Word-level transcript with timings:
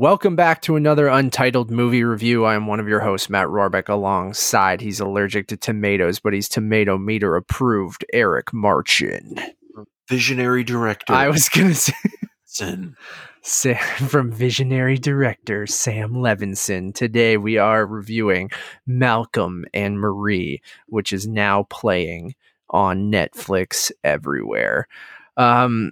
Welcome 0.00 0.36
back 0.36 0.62
to 0.62 0.76
another 0.76 1.08
untitled 1.08 1.72
movie 1.72 2.04
review. 2.04 2.44
I 2.44 2.54
am 2.54 2.68
one 2.68 2.78
of 2.78 2.86
your 2.86 3.00
hosts, 3.00 3.28
Matt 3.28 3.48
Rohrbeck, 3.48 3.88
alongside 3.88 4.80
he's 4.80 5.00
allergic 5.00 5.48
to 5.48 5.56
tomatoes, 5.56 6.20
but 6.20 6.32
he's 6.32 6.48
tomato 6.48 6.96
meter 6.96 7.34
approved, 7.34 8.04
Eric 8.12 8.52
Marchin. 8.52 9.40
Visionary 10.08 10.62
director. 10.62 11.12
I 11.12 11.26
was 11.26 11.48
going 11.48 11.70
to 11.70 11.74
say. 11.74 11.94
Sam, 12.44 12.94
from 14.06 14.30
visionary 14.30 14.98
director 14.98 15.66
Sam 15.66 16.12
Levinson. 16.12 16.94
Today 16.94 17.36
we 17.36 17.58
are 17.58 17.84
reviewing 17.84 18.52
Malcolm 18.86 19.64
and 19.74 19.98
Marie, 19.98 20.62
which 20.86 21.12
is 21.12 21.26
now 21.26 21.64
playing 21.70 22.36
on 22.70 23.10
Netflix 23.10 23.90
everywhere. 24.04 24.86
Um, 25.36 25.90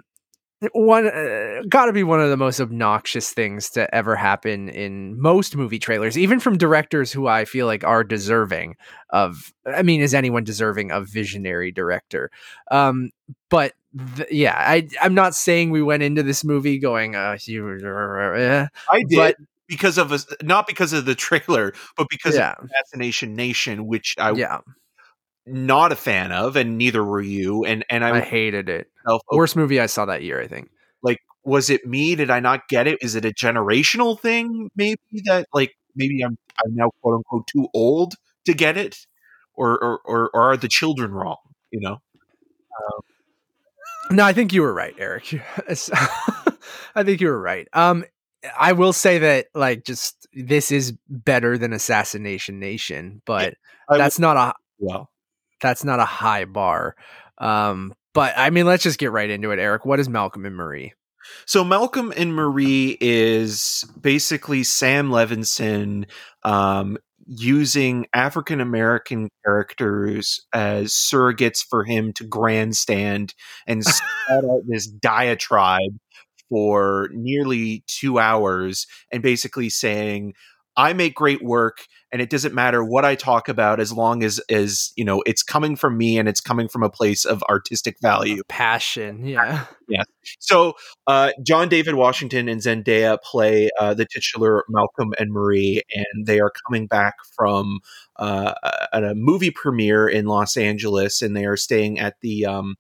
one 0.73 1.07
uh, 1.07 1.63
got 1.69 1.87
to 1.87 1.93
be 1.93 2.03
one 2.03 2.21
of 2.21 2.31
the 2.31 2.37
most 2.37 2.61
obnoxious 2.61 3.31
things 3.33 3.69
to 3.71 3.93
ever 3.95 4.17
happen 4.17 4.69
in 4.71 5.21
most 5.21 5.55
movie 5.55 5.79
trailers 5.79 6.17
even 6.17 6.41
from 6.41 6.57
directors 6.57 7.13
who 7.13 7.27
i 7.27 7.45
feel 7.45 7.67
like 7.67 7.85
are 7.85 8.03
deserving 8.03 8.75
of 9.11 9.53
i 9.67 9.83
mean 9.83 10.01
is 10.01 10.15
anyone 10.15 10.45
deserving 10.45 10.91
of 10.91 11.09
visionary 11.09 11.71
director 11.71 12.31
um 12.71 13.11
but 13.51 13.75
th- 14.17 14.29
yeah 14.31 14.55
i 14.57 14.89
i'm 15.03 15.15
not 15.15 15.35
saying 15.35 15.71
we 15.71 15.83
went 15.83 16.03
into 16.03 16.23
this 16.23 16.43
movie 16.43 16.79
going 16.79 17.15
uh 17.15 17.37
uh, 17.37 18.67
I 18.91 19.03
did 19.09 19.17
but 19.19 19.37
because 19.69 19.99
of 19.99 20.13
a, 20.13 20.19
not 20.43 20.67
because 20.67 20.93
of 20.93 21.07
the 21.07 21.15
trailer, 21.15 21.73
but 21.97 22.07
because 22.09 22.37
Yeah. 22.37 22.53
of 22.59 22.67
Assassination 22.67 23.35
Nation, 23.35 23.87
which 23.87 24.15
I 24.19 24.31
yeah 24.33 24.59
not 25.47 25.93
a 25.93 25.97
fan 25.97 26.33
of, 26.33 26.57
and 26.57 26.79
neither 26.79 27.05
were 27.05 27.21
you. 27.23 27.65
And 27.65 27.85
and 27.91 28.05
I, 28.05 28.19
i 28.19 28.21
hated 28.21 28.69
it 28.69 28.91
myself, 29.05 29.23
okay, 29.31 29.37
worst 29.37 29.57
movie 29.57 29.81
i 29.81 29.87
saw 29.87 30.07
that 30.07 30.23
year 30.23 30.41
i 30.41 30.47
think 30.47 30.71
like, 31.03 31.21
was 31.45 31.71
it 31.71 31.87
me? 31.87 32.17
Did 32.17 32.31
I 32.31 32.41
not 32.41 32.69
get 32.69 32.87
it? 32.87 32.99
Is 33.03 33.15
it 33.15 33.25
a 33.25 33.31
generational 33.31 34.19
thing? 34.19 34.71
Maybe 34.77 35.01
that 35.27 35.47
like 35.55 35.77
maybe 35.95 36.23
I'm 36.23 36.37
I'm 36.65 36.75
now 36.75 36.91
quote 37.03 37.17
unquote 37.17 37.47
too 37.47 37.69
old 37.75 38.15
to 38.47 38.55
get 38.55 38.77
it, 38.77 39.07
or 39.55 39.73
or 39.83 40.01
or, 40.05 40.31
or 40.35 40.43
are 40.53 40.57
the 40.57 40.69
children 40.69 41.13
wrong? 41.13 41.37
You 41.71 41.81
know. 41.81 41.99
No, 44.11 44.25
I 44.25 44.33
think 44.33 44.53
you 44.53 44.63
were 44.63 44.73
right, 44.73 44.95
Eric. 44.99 45.41
I 46.95 47.03
think 47.03 47.21
you 47.21 47.29
were 47.29 47.41
right. 47.41 47.69
Um, 47.73 48.05
I 48.59 48.73
will 48.73 48.93
say 48.93 49.19
that 49.19 49.47
like 49.55 49.85
just 49.85 50.27
this 50.33 50.71
is 50.71 50.93
better 51.09 51.59
than 51.59 51.73
Assassination 51.73 52.61
Nation, 52.61 53.23
but 53.27 53.55
I 53.89 53.99
that's 53.99 54.19
not 54.19 54.37
a 54.37 54.55
Well, 54.79 55.11
that's 55.61 55.85
not 55.85 56.01
a 56.01 56.05
high 56.05 56.45
bar. 56.45 56.97
Um, 57.39 57.95
but 58.15 58.33
I 58.37 58.51
mean, 58.51 58.67
let's 58.67 58.83
just 58.83 58.99
get 58.99 59.13
right 59.13 59.29
into 59.29 59.51
it, 59.51 59.59
Eric. 59.59 59.85
What 59.85 60.01
is 60.01 60.09
Malcolm 60.09 60.47
and 60.47 60.57
Marie? 60.57 60.95
So 61.45 61.65
Malcolm 61.65 62.13
and 62.17 62.35
Marie 62.35 62.97
is 63.01 63.85
basically 64.01 64.65
Sam 64.65 65.11
Levinson 65.11 66.07
um, 66.45 66.99
using 67.27 68.07
African 68.15 68.61
American 68.61 69.29
characters 69.45 70.47
as 70.53 70.93
surrogates 70.93 71.65
for 71.69 71.85
him 71.85 72.13
to 72.15 72.25
grandstand 72.25 73.35
and 73.67 73.85
set 73.85 74.05
out 74.31 74.63
this 74.67 74.87
diatribe 74.87 75.99
for 76.49 77.11
nearly 77.13 77.83
two 77.89 78.19
hours 78.19 78.87
and 79.11 79.23
basically 79.23 79.69
saying, 79.69 80.35
I 80.77 80.93
make 80.93 81.15
great 81.15 81.43
work 81.43 81.87
and 82.13 82.23
it 82.23 82.31
doesn't 82.31 82.55
matter 82.55 82.85
what 82.85 83.05
I 83.05 83.15
talk 83.15 83.49
about 83.49 83.81
as 83.81 83.93
long 83.93 84.23
as 84.23 84.39
as 84.51 84.93
you 84.97 85.05
know 85.05 85.23
it's 85.27 85.43
coming 85.43 85.77
from 85.77 85.99
me 85.99 86.19
and 86.19 86.29
it's 86.29 86.41
coming 86.41 86.69
from 86.69 86.83
a 86.83 86.91
place 86.91 87.25
of 87.25 87.43
artistic 87.45 87.97
value. 88.01 88.43
Passion, 88.49 89.27
yeah. 89.27 89.67
Yeah. 89.89 90.03
So, 90.41 90.73
uh, 91.07 91.31
John 91.47 91.69
David 91.69 91.95
Washington 91.95 92.49
and 92.49 92.61
Zendaya 92.61 93.23
play 93.23 93.71
uh, 93.79 93.95
the 93.95 94.05
titular 94.05 94.65
Malcolm 94.69 95.15
and 95.17 95.31
Marie, 95.31 95.81
and 95.95 96.27
they 96.27 96.41
are 96.41 96.51
coming 96.67 96.89
back 96.89 97.15
from 97.37 97.79
uh, 98.17 98.55
a, 98.93 99.05
a 99.05 99.15
movie 99.15 99.53
premiere 99.53 100.09
in 100.09 100.27
Los 100.27 100.57
Angeles, 100.57 101.23
and 101.23 101.37
they 101.37 101.45
are 101.45 101.57
staying 101.57 102.01
at 102.01 102.17
the 102.21 102.47
um, 102.47 102.75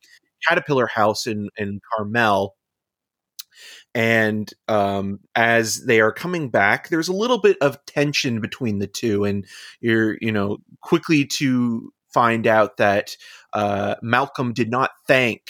Caterpillar 0.48 0.88
House 0.88 1.28
in, 1.28 1.48
in 1.56 1.78
Carmel. 1.94 2.56
And 3.94 4.52
um, 4.68 5.20
as 5.34 5.84
they 5.86 6.00
are 6.00 6.12
coming 6.12 6.50
back, 6.50 6.88
there's 6.88 7.08
a 7.08 7.14
little 7.14 7.38
bit 7.40 7.56
of 7.60 7.84
tension 7.86 8.40
between 8.40 8.78
the 8.78 8.86
two, 8.86 9.24
and 9.24 9.46
you're, 9.80 10.18
you 10.20 10.32
know, 10.32 10.58
quickly 10.82 11.24
to 11.26 11.92
find 12.12 12.46
out 12.46 12.76
that 12.78 13.16
uh, 13.52 13.96
Malcolm 14.02 14.52
did 14.52 14.70
not 14.70 14.90
thank 15.06 15.40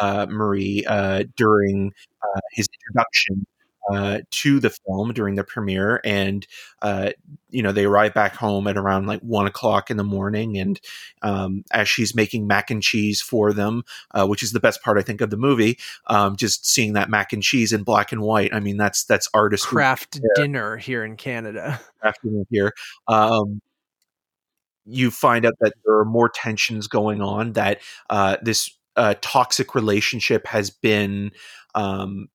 uh, 0.00 0.26
Marie 0.28 0.84
uh, 0.86 1.24
during 1.36 1.92
uh, 2.22 2.40
his 2.52 2.66
introduction 2.80 3.46
uh, 3.90 4.20
to 4.30 4.60
the 4.60 4.70
film 4.70 5.12
during 5.12 5.34
the 5.34 5.44
premiere, 5.44 6.00
and 6.04 6.46
uh, 6.82 7.10
you 7.50 7.62
know 7.62 7.72
they 7.72 7.84
arrive 7.84 8.14
back 8.14 8.34
home 8.34 8.66
at 8.66 8.76
around 8.76 9.06
like 9.06 9.20
one 9.20 9.46
o'clock 9.46 9.90
in 9.90 9.96
the 9.96 10.04
morning, 10.04 10.58
and 10.58 10.80
um, 11.22 11.64
as 11.72 11.88
she's 11.88 12.14
making 12.14 12.46
mac 12.46 12.70
and 12.70 12.82
cheese 12.82 13.20
for 13.20 13.52
them, 13.52 13.82
uh, 14.12 14.26
which 14.26 14.42
is 14.42 14.52
the 14.52 14.60
best 14.60 14.82
part 14.82 14.98
I 14.98 15.02
think 15.02 15.20
of 15.20 15.30
the 15.30 15.36
movie, 15.36 15.78
um, 16.06 16.36
just 16.36 16.66
seeing 16.66 16.92
that 16.94 17.10
mac 17.10 17.32
and 17.32 17.42
cheese 17.42 17.72
in 17.72 17.82
black 17.82 18.12
and 18.12 18.22
white. 18.22 18.52
I 18.52 18.60
mean 18.60 18.76
that's 18.76 19.04
that's 19.04 19.28
artist 19.32 19.66
Kraft 19.66 20.20
dinner 20.36 20.76
here 20.76 21.04
in 21.04 21.16
Canada. 21.16 21.80
crafting 22.04 22.44
here. 22.50 22.72
Um, 23.06 23.60
you 24.84 25.10
find 25.10 25.44
out 25.44 25.54
that 25.60 25.74
there 25.84 25.94
are 25.98 26.04
more 26.04 26.28
tensions 26.28 26.88
going 26.88 27.20
on. 27.20 27.52
That 27.52 27.80
uh, 28.10 28.36
this 28.42 28.70
uh, 28.96 29.14
toxic 29.20 29.74
relationship 29.74 30.46
has 30.46 30.70
been 30.70 31.30
um, 31.74 32.28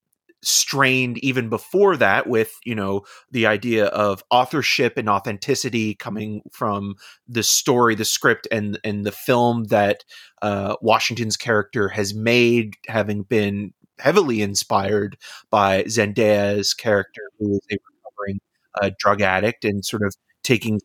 strained 0.43 1.17
even 1.19 1.49
before 1.49 1.97
that, 1.97 2.27
with 2.27 2.51
you 2.65 2.75
know 2.75 3.03
the 3.31 3.47
idea 3.47 3.85
of 3.87 4.23
authorship 4.29 4.97
and 4.97 5.09
authenticity 5.09 5.95
coming 5.95 6.41
from 6.51 6.95
the 7.27 7.43
story, 7.43 7.95
the 7.95 8.05
script, 8.05 8.47
and 8.51 8.79
and 8.83 9.05
the 9.05 9.11
film 9.11 9.65
that 9.65 10.03
uh, 10.41 10.75
Washington's 10.81 11.37
character 11.37 11.89
has 11.89 12.13
made, 12.13 12.75
having 12.87 13.23
been 13.23 13.73
heavily 13.99 14.41
inspired 14.41 15.17
by 15.49 15.83
Zendaya's 15.83 16.73
character, 16.73 17.21
who 17.39 17.55
is 17.55 17.61
a 17.71 17.75
recovering 17.75 18.39
uh, 18.81 18.91
drug 18.99 19.21
addict, 19.21 19.65
and 19.65 19.85
sort 19.85 20.03
of 20.03 20.15
taking 20.43 20.79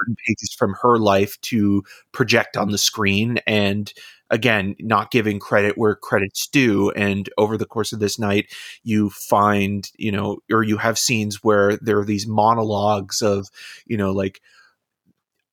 certain 0.00 0.16
pages 0.26 0.54
from 0.58 0.74
her 0.82 0.98
life 0.98 1.40
to 1.42 1.82
project 2.12 2.56
on 2.56 2.70
the 2.70 2.78
screen. 2.78 3.38
And 3.46 3.92
again 4.30 4.74
not 4.80 5.10
giving 5.10 5.38
credit 5.38 5.76
where 5.76 5.94
credit's 5.94 6.46
due 6.48 6.90
and 6.92 7.28
over 7.38 7.56
the 7.56 7.66
course 7.66 7.92
of 7.92 8.00
this 8.00 8.18
night 8.18 8.46
you 8.82 9.10
find 9.10 9.90
you 9.98 10.12
know 10.12 10.38
or 10.50 10.62
you 10.62 10.76
have 10.76 10.98
scenes 10.98 11.42
where 11.42 11.76
there 11.78 11.98
are 11.98 12.04
these 12.04 12.26
monologues 12.26 13.22
of 13.22 13.48
you 13.86 13.96
know 13.96 14.12
like 14.12 14.40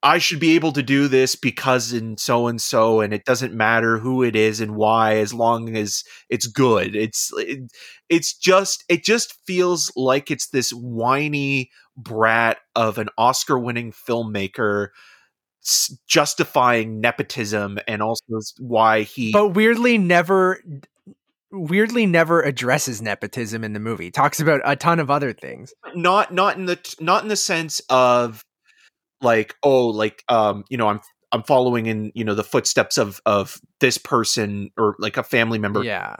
I 0.03 0.19
should 0.19 0.39
be 0.39 0.53
able 0.55 0.71
to 0.73 0.83
do 0.83 1.07
this 1.07 1.35
because 1.35 1.91
and 1.91 2.19
so 2.19 2.47
and 2.47 2.61
so, 2.61 3.01
and 3.01 3.13
it 3.13 3.25
doesn't 3.25 3.53
matter 3.53 3.97
who 3.97 4.21
it 4.23 4.35
is 4.35 4.61
and 4.61 4.75
why, 4.75 5.15
as 5.17 5.33
long 5.33 5.75
as 5.75 6.03
it's 6.29 6.45
good. 6.45 6.95
It's 6.95 7.31
it, 7.38 7.71
it's 8.07 8.33
just 8.38 8.83
it 8.89 9.03
just 9.03 9.33
feels 9.47 9.91
like 9.95 10.29
it's 10.29 10.47
this 10.49 10.69
whiny 10.71 11.71
brat 11.97 12.59
of 12.75 12.99
an 12.99 13.09
Oscar-winning 13.17 13.91
filmmaker 13.91 14.89
justifying 16.07 17.01
nepotism 17.01 17.78
and 17.88 18.01
also 18.01 18.39
why 18.59 19.01
he 19.01 19.31
but 19.31 19.50
weirdly 19.50 19.97
never 19.97 20.59
weirdly 21.51 22.05
never 22.05 22.41
addresses 22.41 23.01
nepotism 23.01 23.63
in 23.63 23.73
the 23.73 23.79
movie. 23.79 24.11
Talks 24.11 24.39
about 24.39 24.61
a 24.66 24.75
ton 24.75 25.00
of 25.00 25.09
other 25.09 25.33
things. 25.33 25.73
Not 25.95 26.33
not 26.33 26.57
in 26.57 26.66
the 26.66 26.95
not 27.00 27.23
in 27.23 27.29
the 27.29 27.35
sense 27.35 27.81
of 27.89 28.44
like 29.22 29.56
oh 29.63 29.88
like 29.88 30.23
um 30.29 30.63
you 30.69 30.77
know 30.77 30.88
i'm 30.88 31.01
i'm 31.31 31.41
following 31.41 31.88
in 31.88 32.11
you 32.13 32.23
know 32.23 32.35
the 32.35 32.44
footsteps 32.44 33.00
of 33.00 33.19
of 33.25 33.59
this 33.79 33.97
person 33.97 34.69
or 34.77 34.95
like 35.00 35.17
a 35.17 35.23
family 35.23 35.59
member. 35.59 35.83
Yeah 35.83 36.16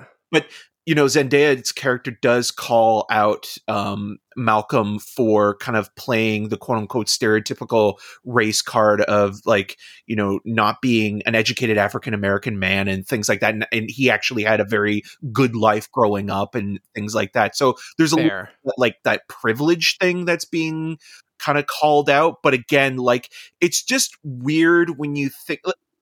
you 0.88 0.96
know 0.96 1.06
zendaya's 1.06 1.72
character 1.72 2.12
does 2.22 2.50
call 2.50 3.06
out 3.12 3.56
um 3.68 4.18
malcolm 4.36 4.98
for 4.98 5.56
kind 5.58 5.78
of 5.78 5.94
playing 5.96 6.50
the 6.50 6.58
quote 6.58 6.80
unquote 6.80 7.08
stereotypical 7.08 8.00
race 8.26 8.62
card 8.62 9.02
of 9.02 9.40
like 9.46 9.78
you 10.08 10.16
know 10.16 10.40
not 10.46 10.82
being 10.82 11.22
an 11.26 11.36
educated 11.36 11.78
african 11.78 12.14
american 12.14 12.58
man 12.58 12.88
and 12.88 13.06
things 13.06 13.28
like 13.28 13.42
that 13.42 13.54
and, 13.54 13.68
and 13.72 13.90
he 13.90 14.10
actually 14.10 14.44
had 14.44 14.60
a 14.60 14.66
very 14.66 15.04
good 15.32 15.56
life 15.56 15.92
growing 15.92 16.30
up 16.30 16.56
and 16.56 16.80
things 16.96 17.14
like 17.16 17.34
that. 17.34 17.56
So 17.56 17.76
there's 17.98 18.14
a 18.14 18.18
little 18.18 18.48
like 18.78 18.98
that 19.04 19.28
privilege 19.28 19.98
thing 20.00 20.26
that's 20.26 20.46
being 20.46 20.98
kind 21.40 21.58
of 21.58 21.68
called 21.68 22.10
out 22.10 22.38
but 22.42 22.56
again 22.56 22.98
like 22.98 23.30
it's 23.62 23.84
just 23.84 24.18
weird 24.24 24.98
when 24.98 25.16
you 25.16 25.30
think 25.30 25.62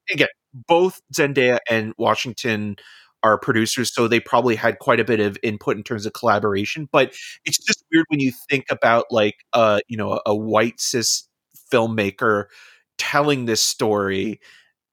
again 0.09 0.29
both 0.53 1.01
zendaya 1.13 1.59
and 1.69 1.93
washington 1.97 2.77
are 3.25 3.39
producers 3.39 3.91
so 3.93 4.07
they 4.07 4.19
probably 4.19 4.55
had 4.55 4.77
quite 4.79 4.99
a 4.99 5.03
bit 5.03 5.19
of 5.19 5.37
input 5.41 5.75
in 5.75 5.83
terms 5.83 6.05
of 6.05 6.13
collaboration 6.13 6.87
but 6.91 7.13
it's 7.43 7.57
just 7.57 7.83
weird 7.91 8.05
when 8.09 8.19
you 8.19 8.31
think 8.49 8.65
about 8.69 9.05
like 9.09 9.35
uh 9.53 9.79
you 9.87 9.97
know 9.97 10.21
a 10.25 10.35
white 10.35 10.79
cis 10.79 11.27
filmmaker 11.71 12.45
telling 12.97 13.45
this 13.45 13.61
story 13.61 14.39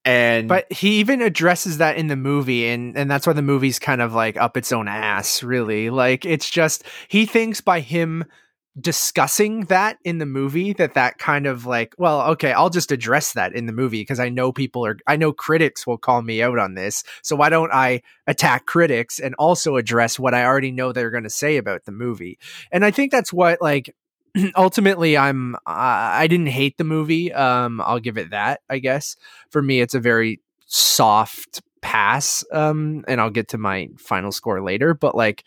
and 0.04 0.48
But 0.48 0.72
he 0.72 0.98
even 0.98 1.22
addresses 1.22 1.78
that 1.78 1.96
in 1.96 2.08
the 2.08 2.16
movie, 2.16 2.66
and 2.66 2.96
and 2.96 3.08
that's 3.10 3.26
why 3.26 3.34
the 3.34 3.42
movie's 3.42 3.78
kind 3.78 4.02
of 4.02 4.12
like 4.14 4.36
up 4.36 4.56
its 4.56 4.72
own 4.72 4.88
ass, 4.88 5.44
really. 5.44 5.90
Like 5.90 6.24
it's 6.24 6.50
just 6.50 6.82
he 7.06 7.24
thinks 7.24 7.60
by 7.60 7.80
him 7.80 8.24
discussing 8.80 9.66
that 9.66 9.98
in 10.02 10.16
the 10.16 10.24
movie 10.24 10.72
that 10.72 10.94
that 10.94 11.18
kind 11.18 11.46
of 11.46 11.66
like 11.66 11.94
well 11.98 12.22
okay 12.22 12.52
i'll 12.52 12.70
just 12.70 12.90
address 12.90 13.34
that 13.34 13.54
in 13.54 13.66
the 13.66 13.72
movie 13.72 14.00
because 14.00 14.18
i 14.18 14.30
know 14.30 14.50
people 14.50 14.86
are 14.86 14.96
i 15.06 15.14
know 15.14 15.30
critics 15.30 15.86
will 15.86 15.98
call 15.98 16.22
me 16.22 16.42
out 16.42 16.58
on 16.58 16.74
this 16.74 17.04
so 17.22 17.36
why 17.36 17.50
don't 17.50 17.70
i 17.74 18.00
attack 18.26 18.64
critics 18.64 19.18
and 19.18 19.34
also 19.34 19.76
address 19.76 20.18
what 20.18 20.32
i 20.32 20.42
already 20.42 20.70
know 20.70 20.90
they're 20.90 21.10
going 21.10 21.22
to 21.22 21.30
say 21.30 21.58
about 21.58 21.84
the 21.84 21.92
movie. 21.92 22.38
And 22.70 22.84
i 22.84 22.90
think 22.90 23.12
that's 23.12 23.32
what 23.32 23.60
like 23.60 23.94
ultimately 24.56 25.18
i'm 25.18 25.54
uh, 25.54 25.58
i 25.66 26.26
didn't 26.26 26.46
hate 26.46 26.78
the 26.78 26.84
movie 26.84 27.32
um 27.32 27.80
i'll 27.82 28.00
give 28.00 28.16
it 28.16 28.30
that 28.30 28.62
i 28.70 28.78
guess. 28.78 29.16
For 29.50 29.60
me 29.60 29.80
it's 29.80 29.94
a 29.94 30.00
very 30.00 30.40
soft 30.66 31.60
pass 31.82 32.44
um 32.52 33.04
and 33.08 33.20
i'll 33.20 33.28
get 33.28 33.48
to 33.48 33.58
my 33.58 33.88
final 33.98 34.32
score 34.32 34.62
later 34.62 34.94
but 34.94 35.14
like 35.14 35.44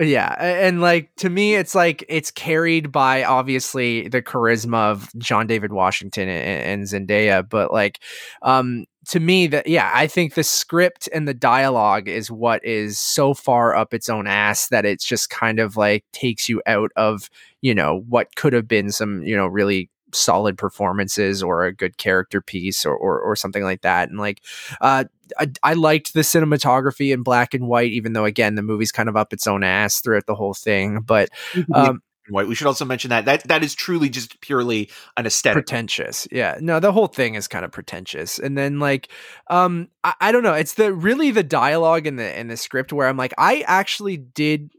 yeah, 0.00 0.34
and 0.38 0.80
like 0.80 1.14
to 1.16 1.28
me, 1.28 1.54
it's 1.54 1.74
like 1.74 2.04
it's 2.08 2.30
carried 2.30 2.90
by 2.90 3.22
obviously 3.24 4.08
the 4.08 4.22
charisma 4.22 4.90
of 4.90 5.10
John 5.18 5.46
David 5.46 5.72
Washington 5.72 6.28
and, 6.28 6.82
and 6.82 7.08
Zendaya, 7.08 7.46
but 7.46 7.70
like, 7.72 8.00
um, 8.42 8.86
to 9.08 9.20
me, 9.20 9.46
that 9.48 9.66
yeah, 9.66 9.90
I 9.94 10.06
think 10.06 10.34
the 10.34 10.44
script 10.44 11.08
and 11.12 11.28
the 11.28 11.34
dialogue 11.34 12.08
is 12.08 12.30
what 12.30 12.64
is 12.64 12.98
so 12.98 13.34
far 13.34 13.76
up 13.76 13.92
its 13.92 14.08
own 14.08 14.26
ass 14.26 14.68
that 14.68 14.84
it's 14.84 15.04
just 15.04 15.30
kind 15.30 15.60
of 15.60 15.76
like 15.76 16.04
takes 16.12 16.48
you 16.48 16.62
out 16.66 16.90
of 16.96 17.28
you 17.60 17.74
know 17.74 18.04
what 18.08 18.34
could 18.36 18.52
have 18.52 18.66
been 18.66 18.90
some 18.90 19.22
you 19.22 19.36
know 19.36 19.46
really 19.46 19.90
solid 20.14 20.56
performances 20.58 21.42
or 21.42 21.64
a 21.64 21.72
good 21.72 21.96
character 21.96 22.40
piece 22.40 22.84
or, 22.84 22.96
or, 22.96 23.20
or 23.20 23.36
something 23.36 23.62
like 23.62 23.82
that. 23.82 24.08
And 24.08 24.18
like, 24.18 24.42
uh, 24.80 25.04
I, 25.38 25.50
I, 25.62 25.74
liked 25.74 26.14
the 26.14 26.20
cinematography 26.20 27.12
in 27.12 27.22
black 27.22 27.54
and 27.54 27.66
white, 27.66 27.92
even 27.92 28.12
though 28.12 28.24
again 28.24 28.54
the 28.54 28.62
movie's 28.62 28.92
kind 28.92 29.08
of 29.08 29.16
up 29.16 29.32
its 29.32 29.46
own 29.46 29.62
ass 29.62 30.00
throughout 30.00 30.26
the 30.26 30.34
whole 30.34 30.54
thing. 30.54 31.00
But 31.00 31.30
um, 31.74 32.02
white, 32.28 32.48
we 32.48 32.54
should 32.54 32.66
also 32.66 32.84
mention 32.84 33.10
that 33.10 33.24
that 33.24 33.44
that 33.48 33.62
is 33.62 33.74
truly 33.74 34.08
just 34.08 34.40
purely 34.40 34.90
an 35.16 35.26
aesthetic, 35.26 35.66
pretentious. 35.66 36.26
Yeah, 36.30 36.58
no, 36.60 36.80
the 36.80 36.92
whole 36.92 37.06
thing 37.06 37.34
is 37.34 37.48
kind 37.48 37.64
of 37.64 37.72
pretentious. 37.72 38.38
And 38.38 38.56
then 38.56 38.78
like, 38.78 39.08
um, 39.48 39.88
I, 40.04 40.14
I 40.20 40.32
don't 40.32 40.42
know, 40.42 40.54
it's 40.54 40.74
the 40.74 40.92
really 40.92 41.30
the 41.30 41.42
dialogue 41.42 42.06
and 42.06 42.18
the 42.18 42.38
in 42.38 42.48
the 42.48 42.56
script 42.56 42.92
where 42.92 43.08
I'm 43.08 43.16
like, 43.16 43.34
I 43.38 43.64
actually 43.66 44.16
did 44.16 44.70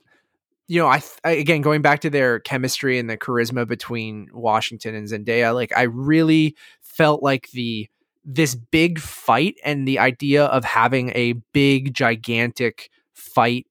you 0.67 0.79
know, 0.79 0.87
I, 0.87 1.01
I, 1.25 1.31
again 1.31 1.61
going 1.61 1.81
back 1.81 1.99
to 2.01 2.09
their 2.09 2.39
chemistry 2.39 2.97
and 2.97 3.09
the 3.09 3.17
charisma 3.17 3.67
between 3.67 4.29
Washington 4.31 4.95
and 4.95 5.05
Zendaya, 5.05 5.53
like 5.53 5.75
I 5.75 5.83
really 5.83 6.55
felt 6.81 7.21
like 7.21 7.49
the 7.51 7.89
this 8.23 8.55
big 8.55 8.99
fight 8.99 9.55
and 9.63 9.87
the 9.87 9.99
idea 9.99 10.45
of 10.45 10.63
having 10.63 11.11
a 11.15 11.33
big 11.53 11.93
gigantic 11.93 12.89
fight 13.13 13.65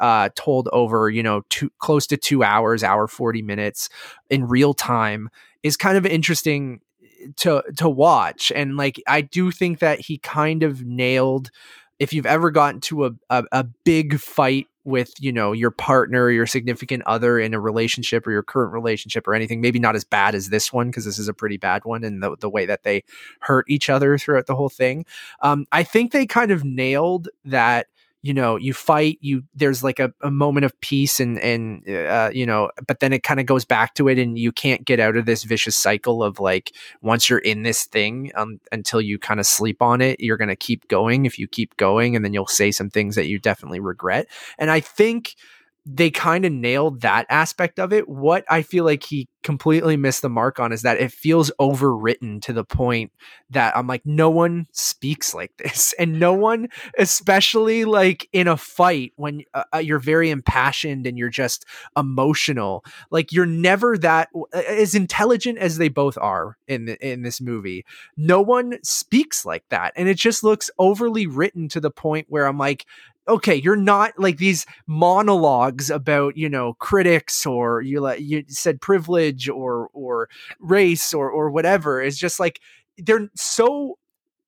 uh, 0.00 0.28
told 0.34 0.68
over 0.72 1.10
you 1.10 1.22
know 1.22 1.42
two 1.48 1.70
close 1.78 2.06
to 2.06 2.16
two 2.16 2.42
hours, 2.42 2.82
hour 2.82 3.06
forty 3.06 3.42
minutes 3.42 3.88
in 4.30 4.46
real 4.46 4.74
time 4.74 5.28
is 5.62 5.76
kind 5.76 5.98
of 5.98 6.06
interesting 6.06 6.80
to 7.36 7.62
to 7.76 7.88
watch, 7.88 8.52
and 8.54 8.76
like 8.76 9.02
I 9.06 9.20
do 9.20 9.50
think 9.50 9.80
that 9.80 10.00
he 10.00 10.18
kind 10.18 10.62
of 10.62 10.84
nailed. 10.84 11.50
If 11.98 12.12
you've 12.12 12.26
ever 12.26 12.50
gotten 12.50 12.80
to 12.82 13.06
a, 13.06 13.10
a, 13.30 13.44
a 13.52 13.64
big 13.84 14.18
fight 14.18 14.66
with 14.86 15.12
you 15.18 15.32
know 15.32 15.52
your 15.52 15.72
partner 15.72 16.24
or 16.24 16.30
your 16.30 16.46
significant 16.46 17.02
other 17.06 17.40
in 17.40 17.52
a 17.52 17.60
relationship 17.60 18.24
or 18.26 18.30
your 18.30 18.42
current 18.42 18.72
relationship 18.72 19.26
or 19.26 19.34
anything 19.34 19.60
maybe 19.60 19.80
not 19.80 19.96
as 19.96 20.04
bad 20.04 20.34
as 20.34 20.48
this 20.48 20.72
one 20.72 20.86
because 20.86 21.04
this 21.04 21.18
is 21.18 21.26
a 21.26 21.34
pretty 21.34 21.56
bad 21.56 21.84
one 21.84 22.04
and 22.04 22.22
the, 22.22 22.36
the 22.38 22.48
way 22.48 22.64
that 22.64 22.84
they 22.84 23.02
hurt 23.40 23.66
each 23.68 23.90
other 23.90 24.16
throughout 24.16 24.46
the 24.46 24.54
whole 24.54 24.68
thing 24.68 25.04
um, 25.42 25.66
i 25.72 25.82
think 25.82 26.12
they 26.12 26.24
kind 26.24 26.52
of 26.52 26.64
nailed 26.64 27.28
that 27.44 27.88
you 28.26 28.34
know 28.34 28.56
you 28.56 28.74
fight 28.74 29.18
you 29.20 29.44
there's 29.54 29.84
like 29.84 30.00
a, 30.00 30.12
a 30.20 30.32
moment 30.32 30.64
of 30.64 30.78
peace 30.80 31.20
and 31.20 31.38
and 31.38 31.88
uh, 31.88 32.28
you 32.32 32.44
know 32.44 32.68
but 32.84 32.98
then 32.98 33.12
it 33.12 33.22
kind 33.22 33.38
of 33.38 33.46
goes 33.46 33.64
back 33.64 33.94
to 33.94 34.08
it 34.08 34.18
and 34.18 34.36
you 34.36 34.50
can't 34.50 34.84
get 34.84 34.98
out 34.98 35.16
of 35.16 35.26
this 35.26 35.44
vicious 35.44 35.76
cycle 35.76 36.24
of 36.24 36.40
like 36.40 36.72
once 37.02 37.30
you're 37.30 37.38
in 37.38 37.62
this 37.62 37.84
thing 37.84 38.32
um, 38.34 38.58
until 38.72 39.00
you 39.00 39.16
kind 39.16 39.38
of 39.38 39.46
sleep 39.46 39.80
on 39.80 40.00
it 40.00 40.18
you're 40.18 40.36
going 40.36 40.48
to 40.48 40.56
keep 40.56 40.88
going 40.88 41.24
if 41.24 41.38
you 41.38 41.46
keep 41.46 41.76
going 41.76 42.16
and 42.16 42.24
then 42.24 42.34
you'll 42.34 42.48
say 42.48 42.72
some 42.72 42.90
things 42.90 43.14
that 43.14 43.28
you 43.28 43.38
definitely 43.38 43.78
regret. 43.78 44.26
And 44.58 44.72
i 44.72 44.80
think 44.80 45.36
they 45.88 46.10
kind 46.10 46.44
of 46.44 46.52
nailed 46.52 47.02
that 47.02 47.26
aspect 47.30 47.78
of 47.78 47.92
it. 47.92 48.08
What 48.08 48.44
I 48.50 48.62
feel 48.62 48.84
like 48.84 49.04
he 49.04 49.28
completely 49.44 49.96
missed 49.96 50.22
the 50.22 50.28
mark 50.28 50.58
on 50.58 50.72
is 50.72 50.82
that 50.82 51.00
it 51.00 51.12
feels 51.12 51.52
overwritten 51.60 52.42
to 52.42 52.52
the 52.52 52.64
point 52.64 53.12
that 53.50 53.76
I'm 53.76 53.86
like, 53.86 54.02
no 54.04 54.28
one 54.28 54.66
speaks 54.72 55.32
like 55.32 55.52
this. 55.58 55.94
And 55.96 56.18
no 56.18 56.32
one, 56.32 56.66
especially 56.98 57.84
like 57.84 58.28
in 58.32 58.48
a 58.48 58.56
fight 58.56 59.12
when 59.14 59.42
uh, 59.54 59.62
uh 59.72 59.78
you're 59.78 60.00
very 60.00 60.30
impassioned 60.30 61.06
and 61.06 61.16
you're 61.16 61.28
just 61.28 61.64
emotional, 61.96 62.84
like 63.12 63.30
you're 63.30 63.46
never 63.46 63.96
that 63.98 64.28
as 64.52 64.96
intelligent 64.96 65.58
as 65.58 65.78
they 65.78 65.88
both 65.88 66.18
are 66.18 66.58
in, 66.66 66.86
the, 66.86 67.08
in 67.08 67.22
this 67.22 67.40
movie. 67.40 67.84
No 68.16 68.42
one 68.42 68.78
speaks 68.82 69.46
like 69.46 69.62
that. 69.68 69.92
And 69.94 70.08
it 70.08 70.16
just 70.16 70.42
looks 70.42 70.68
overly 70.80 71.28
written 71.28 71.68
to 71.68 71.80
the 71.80 71.92
point 71.92 72.26
where 72.28 72.46
I'm 72.46 72.58
like, 72.58 72.86
okay, 73.28 73.54
you're 73.54 73.76
not 73.76 74.18
like 74.18 74.38
these 74.38 74.66
monologues 74.86 75.90
about 75.90 76.36
you 76.36 76.48
know 76.48 76.74
critics 76.74 77.46
or 77.46 77.80
you 77.82 78.00
like 78.00 78.20
you 78.20 78.44
said 78.48 78.80
privilege 78.80 79.48
or 79.48 79.88
or 79.92 80.28
race 80.60 81.12
or 81.14 81.30
or 81.30 81.50
whatever. 81.50 82.00
It's 82.02 82.18
just 82.18 82.40
like 82.40 82.60
they're 82.98 83.28
so 83.34 83.98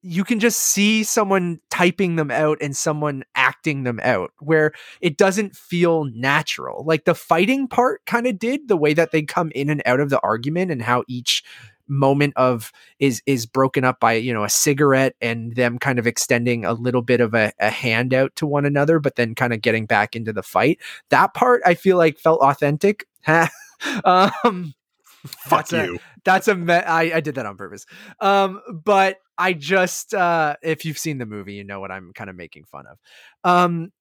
you 0.02 0.22
can 0.22 0.38
just 0.38 0.60
see 0.60 1.02
someone 1.02 1.60
typing 1.70 2.16
them 2.16 2.30
out 2.30 2.58
and 2.60 2.76
someone 2.76 3.25
acting 3.34 3.82
them 3.82 3.98
out 4.02 4.30
where 4.38 4.72
it 5.00 5.16
doesn't 5.16 5.56
feel 5.56 6.04
natural. 6.04 6.84
Like 6.84 7.04
the 7.04 7.16
fighting 7.16 7.66
part 7.66 8.06
kind 8.06 8.26
of 8.26 8.38
did 8.38 8.69
the 8.69 8.76
way 8.76 8.94
that 8.94 9.10
they 9.10 9.22
come 9.22 9.50
in 9.56 9.69
and 9.69 9.82
out 9.86 9.98
of 9.98 10.08
the 10.08 10.20
argument 10.20 10.70
and 10.70 10.82
how 10.82 11.02
each 11.08 11.42
moment 11.88 12.32
of 12.37 12.73
is 12.99 13.23
is 13.26 13.46
broken 13.46 13.85
up 13.85 14.00
by 14.00 14.12
you 14.12 14.32
know 14.32 14.44
a 14.44 14.49
cigarette 14.49 15.14
and 15.20 15.56
them 15.56 15.79
kind 15.79 15.99
of 15.99 16.06
extending 16.06 16.64
a 16.64 16.73
little 16.73 17.02
bit 17.02 17.20
of 17.20 17.35
a, 17.35 17.52
a 17.58 17.70
handout 17.70 18.35
to 18.37 18.46
one 18.46 18.64
another 18.64 18.99
but 18.99 19.17
then 19.17 19.35
kind 19.35 19.52
of 19.52 19.61
getting 19.62 19.87
back 19.87 20.14
into 20.14 20.32
the 20.32 20.43
fight 20.43 20.79
that 21.11 21.35
part 21.35 21.62
i 21.64 21.75
feel 21.75 21.96
like 21.96 22.19
felt 22.19 22.40
authentic 22.40 23.06
um 24.05 24.75
Fuck 25.26 25.69
that's 25.69 25.73
you. 25.73 25.96
A, 25.96 25.99
that's 26.25 26.49
a 26.49 26.55
me- 26.55 26.75
I, 26.75 27.17
I 27.17 27.20
did 27.20 27.35
that 27.37 27.46
on 27.46 27.56
purpose. 27.56 27.87
Um, 28.20 28.61
but 28.73 29.19
I 29.37 29.52
just 29.52 30.14
uh, 30.14 30.56
if 30.62 30.85
you've 30.85 30.99
seen 30.99 31.19
the 31.19 31.26
movie, 31.26 31.55
you 31.55 31.64
know 31.64 31.81
what 31.81 31.90
I'm 31.90 32.12
kind 32.14 32.31
of 32.31 32.37
making 32.37 32.64
fun 32.64 32.85
of. 32.87 32.99
Um, 33.44 33.93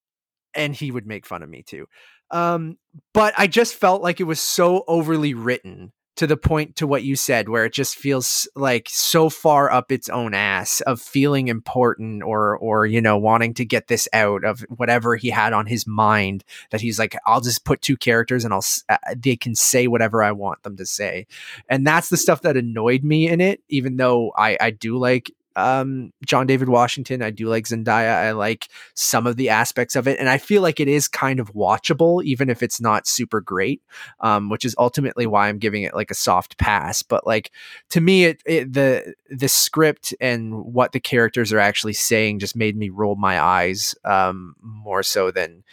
and 0.53 0.75
he 0.75 0.91
would 0.91 1.05
make 1.05 1.25
fun 1.25 1.43
of 1.43 1.49
me 1.49 1.63
too. 1.63 1.87
Um, 2.31 2.77
but 3.13 3.33
I 3.37 3.47
just 3.47 3.75
felt 3.75 4.01
like 4.01 4.19
it 4.19 4.25
was 4.25 4.39
so 4.39 4.83
overly 4.87 5.33
written 5.33 5.93
to 6.17 6.25
the 6.27 6.35
point 6.35 6.75
to 6.75 6.87
what 6.87 7.03
you 7.03 7.15
said 7.15 7.47
where 7.47 7.63
it 7.63 7.73
just 7.73 7.95
feels 7.95 8.47
like 8.55 8.89
so 8.89 9.29
far 9.29 9.71
up 9.71 9.91
its 9.91 10.09
own 10.09 10.33
ass 10.33 10.81
of 10.81 10.99
feeling 10.99 11.47
important 11.47 12.23
or 12.23 12.57
or 12.57 12.85
you 12.85 12.99
know 12.99 13.17
wanting 13.17 13.53
to 13.53 13.63
get 13.63 13.87
this 13.87 14.07
out 14.13 14.43
of 14.43 14.61
whatever 14.75 15.15
he 15.15 15.29
had 15.29 15.53
on 15.53 15.67
his 15.67 15.85
mind 15.85 16.43
that 16.71 16.81
he's 16.81 16.97
like 16.97 17.15
I'll 17.25 17.41
just 17.41 17.63
put 17.63 17.81
two 17.81 17.95
characters 17.95 18.43
and 18.43 18.53
I'll 18.53 18.65
uh, 18.89 18.97
they 19.15 19.35
can 19.35 19.53
say 19.55 19.87
whatever 19.87 20.23
I 20.23 20.31
want 20.31 20.63
them 20.63 20.75
to 20.77 20.85
say. 20.85 21.27
And 21.69 21.85
that's 21.85 22.09
the 22.09 22.17
stuff 22.17 22.41
that 22.41 22.57
annoyed 22.57 23.03
me 23.03 23.29
in 23.29 23.39
it 23.39 23.61
even 23.69 23.97
though 23.97 24.33
I 24.35 24.57
I 24.59 24.71
do 24.71 24.97
like 24.97 25.31
um, 25.57 26.11
John 26.25 26.47
David 26.47 26.69
Washington. 26.69 27.21
I 27.21 27.31
do 27.31 27.47
like 27.47 27.65
Zendaya. 27.65 28.13
I 28.13 28.31
like 28.31 28.69
some 28.93 29.27
of 29.27 29.35
the 29.35 29.49
aspects 29.49 29.95
of 29.95 30.07
it, 30.07 30.19
and 30.19 30.29
I 30.29 30.37
feel 30.37 30.61
like 30.61 30.79
it 30.79 30.87
is 30.87 31.07
kind 31.07 31.39
of 31.39 31.53
watchable, 31.53 32.23
even 32.23 32.49
if 32.49 32.63
it's 32.63 32.79
not 32.79 33.07
super 33.07 33.41
great. 33.41 33.81
Um, 34.19 34.49
which 34.49 34.63
is 34.63 34.75
ultimately 34.77 35.27
why 35.27 35.49
I'm 35.49 35.57
giving 35.59 35.83
it 35.83 35.95
like 35.95 36.11
a 36.11 36.15
soft 36.15 36.57
pass. 36.57 37.03
But 37.03 37.27
like 37.27 37.51
to 37.89 37.99
me, 37.99 38.25
it, 38.25 38.41
it 38.45 38.73
the 38.73 39.13
the 39.29 39.49
script 39.49 40.13
and 40.21 40.63
what 40.63 40.91
the 40.91 40.99
characters 40.99 41.51
are 41.51 41.59
actually 41.59 41.93
saying 41.93 42.39
just 42.39 42.55
made 42.55 42.77
me 42.77 42.89
roll 42.89 43.15
my 43.15 43.41
eyes 43.41 43.95
um, 44.05 44.55
more 44.61 45.03
so 45.03 45.31
than 45.31 45.63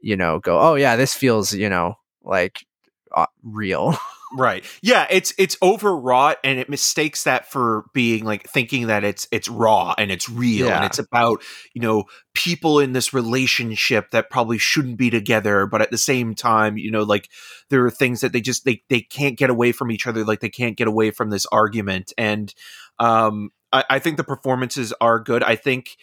you 0.00 0.16
know 0.16 0.38
go 0.38 0.58
oh 0.58 0.74
yeah 0.74 0.96
this 0.96 1.14
feels 1.14 1.54
you 1.54 1.68
know 1.68 1.96
like 2.22 2.66
uh, 3.14 3.26
real. 3.42 3.96
right 4.36 4.64
yeah 4.82 5.06
it's 5.10 5.32
it's 5.38 5.56
overwrought 5.62 6.38
and 6.42 6.58
it 6.58 6.68
mistakes 6.68 7.24
that 7.24 7.50
for 7.50 7.84
being 7.92 8.24
like 8.24 8.48
thinking 8.48 8.88
that 8.88 9.04
it's 9.04 9.28
it's 9.30 9.48
raw 9.48 9.94
and 9.96 10.10
it's 10.10 10.28
real 10.28 10.66
yeah. 10.66 10.76
and 10.76 10.84
it's 10.84 10.98
about 10.98 11.42
you 11.72 11.80
know 11.80 12.04
people 12.34 12.80
in 12.80 12.92
this 12.92 13.14
relationship 13.14 14.10
that 14.10 14.30
probably 14.30 14.58
shouldn't 14.58 14.96
be 14.96 15.10
together 15.10 15.66
but 15.66 15.80
at 15.80 15.90
the 15.90 15.98
same 15.98 16.34
time 16.34 16.76
you 16.76 16.90
know 16.90 17.02
like 17.02 17.28
there 17.70 17.84
are 17.84 17.90
things 17.90 18.20
that 18.20 18.32
they 18.32 18.40
just 18.40 18.64
they 18.64 18.82
they 18.88 19.00
can't 19.00 19.38
get 19.38 19.50
away 19.50 19.72
from 19.72 19.90
each 19.90 20.06
other 20.06 20.24
like 20.24 20.40
they 20.40 20.48
can't 20.48 20.76
get 20.76 20.88
away 20.88 21.10
from 21.10 21.30
this 21.30 21.46
argument 21.46 22.12
and 22.18 22.54
um 22.98 23.50
I, 23.72 23.84
I 23.90 23.98
think 23.98 24.16
the 24.16 24.24
performances 24.24 24.92
are 25.00 25.20
good 25.20 25.42
i 25.42 25.56
think 25.56 25.96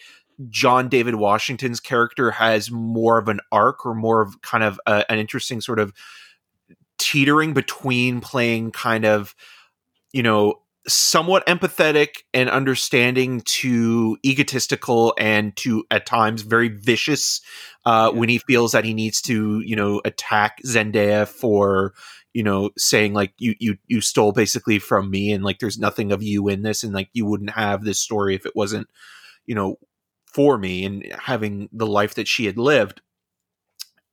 John 0.48 0.88
David 0.88 1.14
Washington's 1.14 1.80
character 1.80 2.30
has 2.30 2.70
more 2.70 3.18
of 3.18 3.28
an 3.28 3.40
arc 3.50 3.84
or 3.84 3.94
more 3.94 4.22
of 4.22 4.40
kind 4.42 4.64
of 4.64 4.80
a, 4.86 5.10
an 5.10 5.18
interesting 5.18 5.60
sort 5.60 5.78
of 5.78 5.92
teetering 6.98 7.52
between 7.52 8.20
playing 8.20 8.70
kind 8.70 9.04
of 9.04 9.34
you 10.12 10.22
know 10.22 10.54
somewhat 10.88 11.46
empathetic 11.46 12.22
and 12.34 12.50
understanding 12.50 13.40
to 13.42 14.16
egotistical 14.24 15.14
and 15.16 15.54
to 15.56 15.84
at 15.90 16.06
times 16.06 16.42
very 16.42 16.68
vicious 16.68 17.40
uh, 17.86 18.10
yeah. 18.12 18.18
when 18.18 18.28
he 18.28 18.38
feels 18.38 18.72
that 18.72 18.84
he 18.84 18.94
needs 18.94 19.20
to 19.22 19.60
you 19.60 19.76
know 19.76 20.00
attack 20.04 20.58
Zendaya 20.66 21.26
for 21.26 21.94
you 22.32 22.42
know 22.42 22.70
saying 22.76 23.12
like 23.12 23.32
you 23.38 23.54
you 23.60 23.76
you 23.86 24.00
stole 24.00 24.32
basically 24.32 24.78
from 24.78 25.10
me 25.10 25.32
and 25.32 25.44
like 25.44 25.58
there's 25.58 25.78
nothing 25.78 26.12
of 26.12 26.22
you 26.22 26.48
in 26.48 26.62
this 26.62 26.82
and 26.82 26.92
like 26.92 27.08
you 27.12 27.26
wouldn't 27.26 27.50
have 27.50 27.84
this 27.84 28.00
story 28.00 28.34
if 28.34 28.46
it 28.46 28.56
wasn't 28.56 28.88
you 29.46 29.54
know 29.54 29.76
for 30.26 30.58
me 30.58 30.84
and 30.84 31.06
having 31.18 31.68
the 31.72 31.86
life 31.86 32.14
that 32.14 32.26
she 32.26 32.46
had 32.46 32.58
lived 32.58 33.02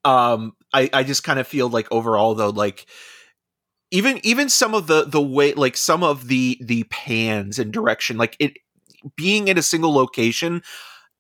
um 0.06 0.54
i 0.74 0.90
i 0.94 1.04
just 1.04 1.24
kind 1.24 1.40
of 1.40 1.48
feel 1.48 1.70
like 1.70 1.88
overall 1.92 2.36
though 2.36 2.50
like 2.50 2.86
even 3.92 4.20
even 4.24 4.50
some 4.50 4.74
of 4.74 4.88
the 4.88 5.06
the 5.06 5.22
way 5.22 5.54
like 5.54 5.78
some 5.78 6.04
of 6.04 6.28
the 6.28 6.58
the 6.62 6.84
pans 6.86 7.60
and 7.60 7.72
direction 7.72 8.18
like 8.18 8.36
it 8.40 8.58
being 9.16 9.48
in 9.48 9.58
a 9.58 9.64
single 9.64 9.94
location 9.94 10.62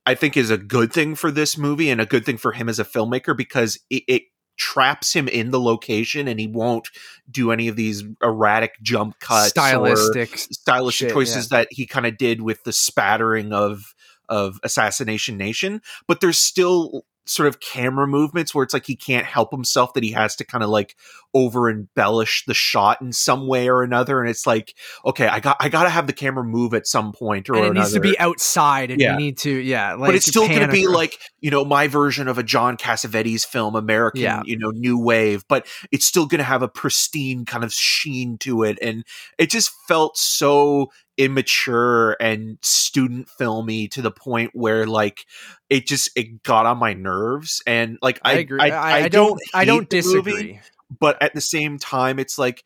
i 0.06 0.14
think 0.14 0.38
is 0.38 0.50
a 0.50 0.58
good 0.58 0.92
thing 0.92 1.16
for 1.16 1.32
this 1.32 1.58
movie 1.58 1.90
and 1.90 2.02
a 2.02 2.06
good 2.06 2.26
thing 2.26 2.38
for 2.38 2.52
him 2.52 2.70
as 2.70 2.80
a 2.80 2.86
filmmaker 2.86 3.36
because 3.36 3.80
it, 3.90 4.04
it 4.08 4.24
traps 4.58 5.14
him 5.14 5.28
in 5.30 5.52
the 5.52 5.60
location 5.60 6.28
and 6.28 6.40
he 6.40 6.48
won't 6.48 6.90
do 7.32 7.52
any 7.52 7.70
of 7.70 7.78
these 7.78 8.04
erratic 8.22 8.74
jump 8.82 9.18
cuts 9.20 9.50
stylistic 9.50 10.38
stylistic 10.38 11.08
shit, 11.08 11.14
choices 11.14 11.50
yeah. 11.50 11.60
that 11.60 11.68
he 11.72 11.88
kind 11.88 12.06
of 12.06 12.18
did 12.18 12.42
with 12.42 12.64
the 12.66 12.74
spattering 12.74 13.54
of 13.54 13.96
of 14.28 14.60
assassination 14.64 15.38
nation 15.38 15.82
but 16.08 16.20
there's 16.20 16.38
still 16.38 17.04
sort 17.30 17.48
of 17.48 17.60
camera 17.60 18.08
movements 18.08 18.56
where 18.56 18.64
it's 18.64 18.74
like 18.74 18.88
he 18.88 18.96
can't 18.96 19.26
help 19.26 19.52
himself 19.52 19.94
that 19.94 20.04
he 20.04 20.12
has 20.12 20.36
to 20.36 20.44
kind 20.44 20.64
of 20.64 20.70
like 20.70 20.96
over 21.36 21.70
embellish 21.70 22.44
the 22.48 22.56
shot 22.56 23.00
in 23.02 23.14
some 23.14 23.46
way 23.46 23.70
or 23.70 23.84
another 23.84 24.20
and 24.20 24.28
it's 24.28 24.48
like 24.48 24.74
okay 25.06 25.28
i 25.28 25.40
got 25.40 25.56
i 25.60 25.70
gotta 25.70 25.90
have 25.90 26.08
the 26.08 26.14
camera 26.14 26.44
move 26.44 26.74
at 26.74 26.88
some 26.88 27.12
point 27.14 27.48
or 27.48 27.54
and 27.54 27.66
it 27.66 27.70
another. 27.70 27.80
needs 27.82 27.94
to 27.94 28.00
be 28.00 28.18
outside 28.18 28.90
and 28.90 29.00
yeah. 29.00 29.12
you 29.12 29.18
need 29.20 29.38
to 29.38 29.52
yeah 29.52 29.94
like 29.94 30.08
but 30.08 30.16
it's 30.16 30.26
still 30.26 30.48
gonna 30.48 30.68
be 30.68 30.88
like 30.88 31.20
you 31.40 31.52
know 31.52 31.64
my 31.64 31.88
version 31.88 32.28
of 32.28 32.40
a 32.40 32.44
john 32.44 32.76
cassavetes 32.76 33.46
film 33.46 33.76
american 33.76 34.22
yeah. 34.22 34.42
you 34.46 34.58
know 34.58 34.72
new 34.72 34.98
wave 34.98 35.46
but 35.48 35.68
it's 35.92 36.08
still 36.08 36.26
gonna 36.26 36.42
have 36.42 36.64
a 36.64 36.68
pristine 36.68 37.46
kind 37.46 37.64
of 37.64 37.72
sheen 37.72 38.40
to 38.40 38.64
it 38.64 38.80
and 38.82 39.06
it 39.38 39.52
just 39.52 39.72
felt 39.88 40.18
so 40.18 40.90
immature 41.20 42.16
and 42.22 42.58
student 42.62 43.28
filmy 43.28 43.90
to 43.90 44.02
the 44.02 44.10
point 44.10 44.52
where 44.54 44.88
like 44.88 45.26
it 45.70 45.86
just 45.86 46.10
it 46.16 46.42
got 46.44 46.66
on 46.66 46.78
my 46.78 46.94
nerves 46.94 47.62
and 47.68 48.00
like 48.02 48.22
I 48.24 48.32
I, 48.32 48.36
agree. 48.36 48.60
I, 48.62 48.70
I, 48.70 49.04
I 49.04 49.08
don't 49.10 49.40
I 49.54 49.66
don't 49.66 49.90
disagree 49.90 50.34
movie, 50.34 50.62
but 50.98 51.22
at 51.22 51.34
the 51.34 51.42
same 51.42 51.78
time 51.78 52.20
it's 52.20 52.40
like 52.40 52.64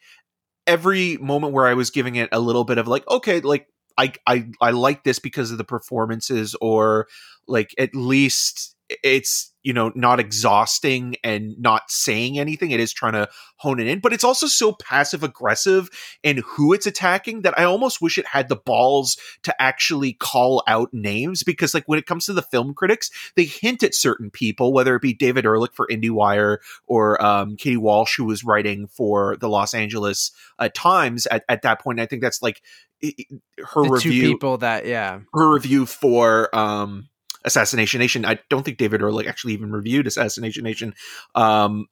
every 0.67 1.17
moment 1.17 1.51
where 1.51 1.65
I 1.65 1.73
was 1.73 1.89
giving 1.89 2.15
it 2.15 2.29
a 2.31 2.39
little 2.39 2.63
bit 2.63 2.77
of 2.77 2.87
like 2.87 3.09
okay 3.09 3.41
like 3.41 3.67
I 3.97 4.13
I 4.27 4.45
I 4.61 4.69
like 4.69 5.03
this 5.03 5.17
because 5.17 5.49
of 5.49 5.57
the 5.57 5.63
performances 5.63 6.55
or 6.61 7.07
like 7.47 7.73
at 7.79 7.95
least 7.95 8.75
it's 9.03 9.51
you 9.63 9.73
know 9.73 9.91
not 9.95 10.19
exhausting 10.19 11.15
and 11.23 11.55
not 11.59 11.83
saying 11.89 12.37
anything. 12.37 12.71
It 12.71 12.79
is 12.79 12.93
trying 12.93 13.13
to 13.13 13.29
hone 13.57 13.79
it 13.79 13.87
in 13.87 13.99
but 13.99 14.11
it's 14.11 14.25
also 14.25 14.45
so 14.45 14.73
passive 14.73 15.23
aggressive 15.23 15.89
in 16.21 16.43
who 16.45 16.73
it's 16.73 16.85
attacking 16.85 17.43
that 17.43 17.57
i 17.57 17.63
almost 17.63 18.01
wish 18.01 18.17
it 18.17 18.27
had 18.27 18.49
the 18.49 18.57
balls 18.57 19.15
to 19.41 19.61
actually 19.61 20.11
call 20.11 20.61
out 20.67 20.89
names 20.91 21.43
because 21.43 21.73
like 21.73 21.85
when 21.85 21.97
it 21.97 22.05
comes 22.05 22.25
to 22.25 22.33
the 22.33 22.41
film 22.41 22.73
critics 22.73 23.09
they 23.37 23.45
hint 23.45 23.81
at 23.81 23.95
certain 23.95 24.29
people 24.29 24.73
whether 24.73 24.97
it 24.97 25.01
be 25.01 25.13
david 25.13 25.45
ehrlich 25.45 25.71
for 25.71 25.87
indiewire 25.87 26.57
or 26.87 27.23
um, 27.23 27.55
katie 27.55 27.77
walsh 27.77 28.17
who 28.17 28.25
was 28.25 28.43
writing 28.43 28.85
for 28.85 29.37
the 29.37 29.47
los 29.47 29.73
angeles 29.73 30.33
uh, 30.59 30.69
times 30.73 31.25
at, 31.27 31.43
at 31.49 31.61
that 31.63 31.81
point. 31.81 31.99
I 31.99 32.05
think 32.05 32.21
that's 32.21 32.41
like 32.41 32.61
her 33.01 33.83
the 33.83 33.89
review 33.89 34.29
people 34.31 34.57
that 34.59 34.85
yeah. 34.85 35.19
her 35.33 35.53
review 35.53 35.85
for 35.85 36.53
um 36.55 37.09
Assassination 37.45 37.99
Nation. 37.99 38.25
I 38.25 38.39
don't 38.49 38.63
think 38.63 38.77
David 38.77 39.01
Ehrlich 39.01 39.27
actually 39.27 39.53
even 39.53 39.71
reviewed 39.71 40.07
Assassination 40.07 40.63
Nation. 40.63 40.93
Um, 41.35 41.87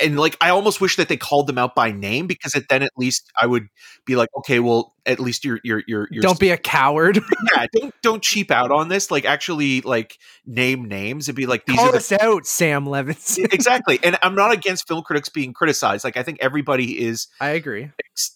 and 0.00 0.18
like 0.18 0.36
I 0.40 0.50
almost 0.50 0.80
wish 0.80 0.96
that 0.96 1.08
they 1.08 1.16
called 1.16 1.46
them 1.46 1.58
out 1.58 1.74
by 1.74 1.90
name 1.90 2.26
because 2.26 2.54
it, 2.54 2.68
then 2.68 2.82
at 2.82 2.92
least 2.96 3.30
I 3.40 3.46
would 3.46 3.68
be 4.04 4.16
like, 4.16 4.28
okay, 4.38 4.60
well, 4.60 4.94
at 5.06 5.20
least 5.20 5.44
you're 5.44 5.60
you're 5.64 5.82
you're, 5.86 6.08
you're 6.10 6.22
don't 6.22 6.38
be 6.38 6.50
a 6.50 6.56
coward. 6.56 7.18
yeah, 7.56 7.66
don't 7.72 7.94
don't 8.02 8.22
cheap 8.22 8.50
out 8.50 8.70
on 8.70 8.88
this. 8.88 9.10
Like 9.10 9.24
actually, 9.24 9.80
like 9.82 10.18
name 10.44 10.84
names 10.86 11.28
and 11.28 11.36
be 11.36 11.46
like, 11.46 11.64
these 11.66 11.76
Call 11.76 11.88
are 11.88 11.92
the, 11.92 11.98
us 11.98 12.12
out, 12.12 12.46
Sam 12.46 12.84
Levinson. 12.84 13.44
exactly. 13.52 13.98
And 14.02 14.18
I'm 14.22 14.34
not 14.34 14.52
against 14.52 14.86
film 14.86 15.02
critics 15.02 15.28
being 15.28 15.52
criticized. 15.52 16.04
Like 16.04 16.16
I 16.16 16.22
think 16.22 16.38
everybody 16.40 17.04
is. 17.04 17.28
I 17.40 17.50
agree. 17.50 17.90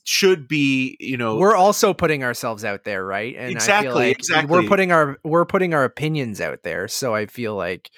Should 0.04 0.48
be, 0.48 0.96
you 1.00 1.16
know, 1.16 1.36
we're 1.36 1.56
also 1.56 1.94
putting 1.94 2.22
ourselves 2.22 2.64
out 2.64 2.84
there, 2.84 3.04
right? 3.04 3.34
And 3.36 3.50
exactly, 3.50 4.08
like 4.08 4.18
exactly. 4.18 4.50
We're 4.50 4.68
putting 4.68 4.92
our 4.92 5.18
we're 5.24 5.46
putting 5.46 5.74
our 5.74 5.84
opinions 5.84 6.40
out 6.40 6.62
there. 6.62 6.88
So 6.88 7.14
I 7.14 7.26
feel 7.26 7.54
like 7.54 7.90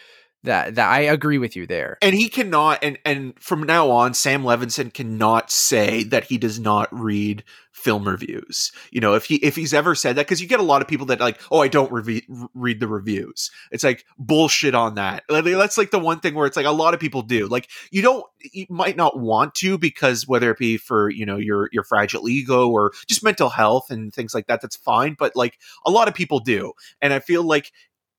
that 0.44 0.74
that 0.74 0.90
I 0.90 1.00
agree 1.00 1.38
with 1.38 1.56
you 1.56 1.66
there. 1.66 1.98
And 2.02 2.14
he 2.14 2.28
cannot 2.28 2.80
and 2.82 2.98
and 3.04 3.34
from 3.40 3.62
now 3.62 3.90
on 3.90 4.14
Sam 4.14 4.42
Levinson 4.42 4.92
cannot 4.92 5.50
say 5.50 6.02
that 6.04 6.24
he 6.24 6.38
does 6.38 6.58
not 6.58 6.88
read 6.92 7.44
film 7.72 8.06
reviews. 8.06 8.70
You 8.90 9.00
know, 9.00 9.14
if 9.14 9.24
he 9.24 9.36
if 9.36 9.56
he's 9.56 9.72
ever 9.72 9.94
said 9.94 10.16
that 10.16 10.26
cuz 10.26 10.40
you 10.40 10.48
get 10.48 10.60
a 10.60 10.64
lot 10.64 10.82
of 10.82 10.88
people 10.88 11.06
that 11.06 11.20
like, 11.20 11.40
"Oh, 11.50 11.60
I 11.60 11.68
don't 11.68 11.90
rev- 11.92 12.22
read 12.54 12.80
the 12.80 12.88
reviews." 12.88 13.50
It's 13.70 13.84
like 13.84 14.04
bullshit 14.18 14.74
on 14.74 14.96
that. 14.96 15.24
That's 15.28 15.78
like 15.78 15.90
the 15.90 15.98
one 15.98 16.20
thing 16.20 16.34
where 16.34 16.46
it's 16.46 16.56
like 16.56 16.66
a 16.66 16.70
lot 16.70 16.94
of 16.94 17.00
people 17.00 17.22
do. 17.22 17.46
Like 17.46 17.68
you 17.90 18.02
don't 18.02 18.24
you 18.40 18.66
might 18.68 18.96
not 18.96 19.18
want 19.18 19.54
to 19.56 19.78
because 19.78 20.26
whether 20.26 20.50
it 20.50 20.58
be 20.58 20.76
for, 20.76 21.08
you 21.08 21.24
know, 21.24 21.36
your 21.36 21.68
your 21.72 21.84
fragile 21.84 22.28
ego 22.28 22.68
or 22.68 22.92
just 23.06 23.22
mental 23.24 23.48
health 23.48 23.90
and 23.90 24.12
things 24.12 24.34
like 24.34 24.46
that 24.48 24.60
that's 24.60 24.76
fine, 24.76 25.14
but 25.18 25.36
like 25.36 25.58
a 25.86 25.90
lot 25.90 26.08
of 26.08 26.14
people 26.14 26.40
do. 26.40 26.72
And 27.00 27.12
I 27.12 27.20
feel 27.20 27.44
like 27.44 27.72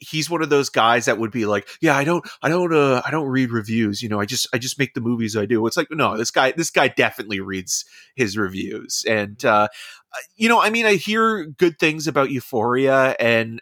he's 0.04 0.30
one 0.30 0.42
of 0.44 0.50
those 0.50 0.70
guys 0.70 1.06
that 1.06 1.18
would 1.18 1.32
be 1.32 1.46
like, 1.46 1.68
yeah, 1.82 1.96
I 1.96 2.04
don't, 2.04 2.28
I 2.42 2.50
don't, 2.50 2.74
uh, 2.74 3.02
I 3.06 3.12
don't 3.12 3.28
read 3.28 3.52
reviews. 3.52 4.02
You 4.04 4.10
know, 4.10 4.20
I 4.20 4.26
just, 4.26 4.48
I 4.54 4.58
just 4.58 4.78
make 4.78 4.94
the 4.94 5.02
movies 5.02 5.36
I 5.36 5.46
do. 5.46 5.66
It's 5.66 5.78
like, 5.78 5.88
no, 5.90 6.18
this 6.18 6.32
guy, 6.32 6.52
this 6.52 6.70
guy 6.70 6.88
definitely 6.90 7.40
reads 7.40 7.86
his 8.16 8.38
reviews. 8.38 9.04
And, 9.08 9.44
uh, 9.46 9.68
uh, 10.14 10.18
you 10.36 10.50
know, 10.50 10.62
I 10.62 10.70
mean, 10.70 10.86
I 10.86 10.96
hear 10.96 11.46
good 11.46 11.80
things 11.80 12.08
about 12.08 12.30
Euphoria, 12.30 13.16
and 13.20 13.62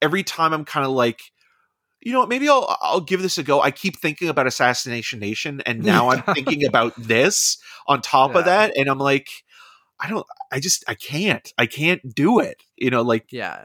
every 0.00 0.22
time 0.22 0.52
I'm 0.52 0.64
kind 0.64 0.84
of 0.84 0.92
like, 0.92 1.20
you 2.00 2.12
know, 2.12 2.26
maybe 2.26 2.48
I'll, 2.48 2.76
I'll 2.80 3.00
give 3.00 3.22
this 3.22 3.38
a 3.38 3.42
go. 3.42 3.60
I 3.60 3.70
keep 3.70 3.98
thinking 4.00 4.28
about 4.28 4.46
Assassination 4.46 5.20
Nation, 5.20 5.62
and 5.64 5.82
now 5.82 6.10
I'm 6.10 6.22
thinking 6.34 6.66
about 6.66 6.94
this 6.98 7.58
on 7.86 8.02
top 8.02 8.32
yeah. 8.32 8.38
of 8.40 8.44
that, 8.46 8.76
and 8.76 8.88
I'm 8.88 8.98
like, 8.98 9.28
I 10.00 10.08
don't, 10.08 10.26
I 10.50 10.60
just, 10.60 10.84
I 10.88 10.94
can't, 10.94 11.52
I 11.56 11.66
can't 11.66 12.02
do 12.14 12.40
it. 12.40 12.56
You 12.76 12.90
know, 12.90 13.02
like, 13.02 13.26
yeah 13.30 13.64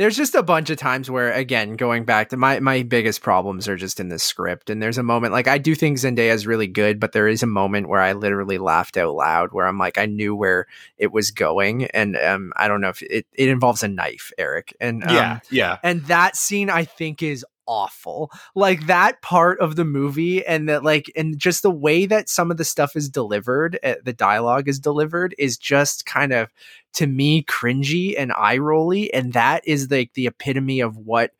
there's 0.00 0.16
just 0.16 0.34
a 0.34 0.42
bunch 0.42 0.70
of 0.70 0.78
times 0.78 1.10
where 1.10 1.30
again 1.30 1.76
going 1.76 2.04
back 2.04 2.30
to 2.30 2.36
my 2.38 2.58
my 2.58 2.82
biggest 2.82 3.20
problems 3.20 3.68
are 3.68 3.76
just 3.76 4.00
in 4.00 4.08
the 4.08 4.18
script 4.18 4.70
and 4.70 4.82
there's 4.82 4.96
a 4.96 5.02
moment 5.02 5.30
like 5.30 5.46
i 5.46 5.58
do 5.58 5.74
think 5.74 5.98
zendaya 5.98 6.32
is 6.32 6.46
really 6.46 6.66
good 6.66 6.98
but 6.98 7.12
there 7.12 7.28
is 7.28 7.42
a 7.42 7.46
moment 7.46 7.86
where 7.86 8.00
i 8.00 8.14
literally 8.14 8.56
laughed 8.56 8.96
out 8.96 9.14
loud 9.14 9.52
where 9.52 9.66
i'm 9.66 9.78
like 9.78 9.98
i 9.98 10.06
knew 10.06 10.34
where 10.34 10.66
it 10.96 11.12
was 11.12 11.30
going 11.30 11.84
and 11.88 12.16
um 12.16 12.50
i 12.56 12.66
don't 12.66 12.80
know 12.80 12.88
if 12.88 13.02
it, 13.02 13.26
it 13.34 13.48
involves 13.50 13.82
a 13.82 13.88
knife 13.88 14.32
eric 14.38 14.74
and 14.80 15.04
um, 15.04 15.14
yeah 15.14 15.40
yeah. 15.50 15.76
and 15.82 16.02
that 16.06 16.34
scene 16.34 16.70
i 16.70 16.82
think 16.82 17.22
is 17.22 17.44
awful. 17.70 18.32
Like 18.56 18.86
that 18.86 19.22
part 19.22 19.60
of 19.60 19.76
the 19.76 19.84
movie 19.84 20.44
and 20.44 20.68
that 20.68 20.82
like 20.82 21.10
and 21.14 21.38
just 21.38 21.62
the 21.62 21.70
way 21.70 22.04
that 22.04 22.28
some 22.28 22.50
of 22.50 22.56
the 22.56 22.64
stuff 22.64 22.96
is 22.96 23.08
delivered, 23.08 23.78
uh, 23.84 23.94
the 24.04 24.12
dialogue 24.12 24.68
is 24.68 24.80
delivered 24.80 25.36
is 25.38 25.56
just 25.56 26.04
kind 26.04 26.32
of 26.32 26.50
to 26.94 27.06
me 27.06 27.44
cringy 27.44 28.14
and 28.18 28.32
eye 28.32 28.58
rolly 28.58 29.14
and 29.14 29.32
that 29.34 29.66
is 29.66 29.88
like 29.88 30.12
the 30.14 30.26
epitome 30.26 30.80
of 30.80 30.96
what 30.96 31.30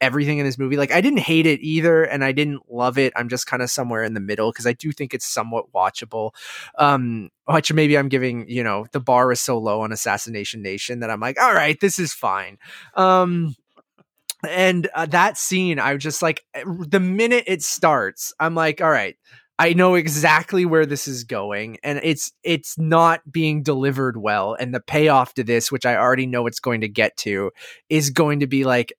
everything 0.00 0.38
in 0.38 0.46
this 0.46 0.58
movie 0.58 0.76
like 0.76 0.92
I 0.92 1.00
didn't 1.00 1.18
hate 1.18 1.44
it 1.44 1.60
either 1.60 2.04
and 2.04 2.24
I 2.24 2.32
didn't 2.32 2.72
love 2.72 2.96
it. 2.96 3.12
I'm 3.16 3.28
just 3.28 3.46
kind 3.46 3.62
of 3.62 3.70
somewhere 3.70 4.02
in 4.04 4.14
the 4.14 4.20
middle 4.20 4.50
because 4.52 4.66
I 4.66 4.72
do 4.72 4.92
think 4.92 5.12
it's 5.12 5.26
somewhat 5.26 5.72
watchable. 5.72 6.30
Um 6.78 7.30
which 7.46 7.72
maybe 7.72 7.98
I'm 7.98 8.08
giving, 8.08 8.48
you 8.48 8.62
know, 8.62 8.86
the 8.92 9.00
bar 9.00 9.32
is 9.32 9.40
so 9.40 9.58
low 9.58 9.80
on 9.80 9.90
Assassination 9.90 10.62
Nation 10.62 11.00
that 11.00 11.10
I'm 11.10 11.20
like, 11.20 11.38
all 11.40 11.52
right, 11.52 11.78
this 11.80 11.98
is 11.98 12.14
fine. 12.14 12.58
Um 12.94 13.56
and 14.48 14.88
uh, 14.94 15.06
that 15.06 15.36
scene 15.36 15.78
i 15.78 15.92
was 15.92 16.02
just 16.02 16.22
like 16.22 16.44
eh, 16.54 16.64
the 16.88 17.00
minute 17.00 17.44
it 17.46 17.62
starts 17.62 18.32
i'm 18.40 18.54
like 18.54 18.80
all 18.80 18.90
right 18.90 19.16
i 19.58 19.72
know 19.72 19.94
exactly 19.94 20.64
where 20.64 20.86
this 20.86 21.06
is 21.06 21.24
going 21.24 21.76
and 21.82 22.00
it's 22.02 22.32
it's 22.42 22.78
not 22.78 23.20
being 23.30 23.62
delivered 23.62 24.16
well 24.16 24.54
and 24.54 24.74
the 24.74 24.80
payoff 24.80 25.34
to 25.34 25.44
this 25.44 25.70
which 25.70 25.86
i 25.86 25.96
already 25.96 26.26
know 26.26 26.46
it's 26.46 26.60
going 26.60 26.80
to 26.80 26.88
get 26.88 27.16
to 27.16 27.50
is 27.88 28.10
going 28.10 28.40
to 28.40 28.46
be 28.46 28.64
like 28.64 28.92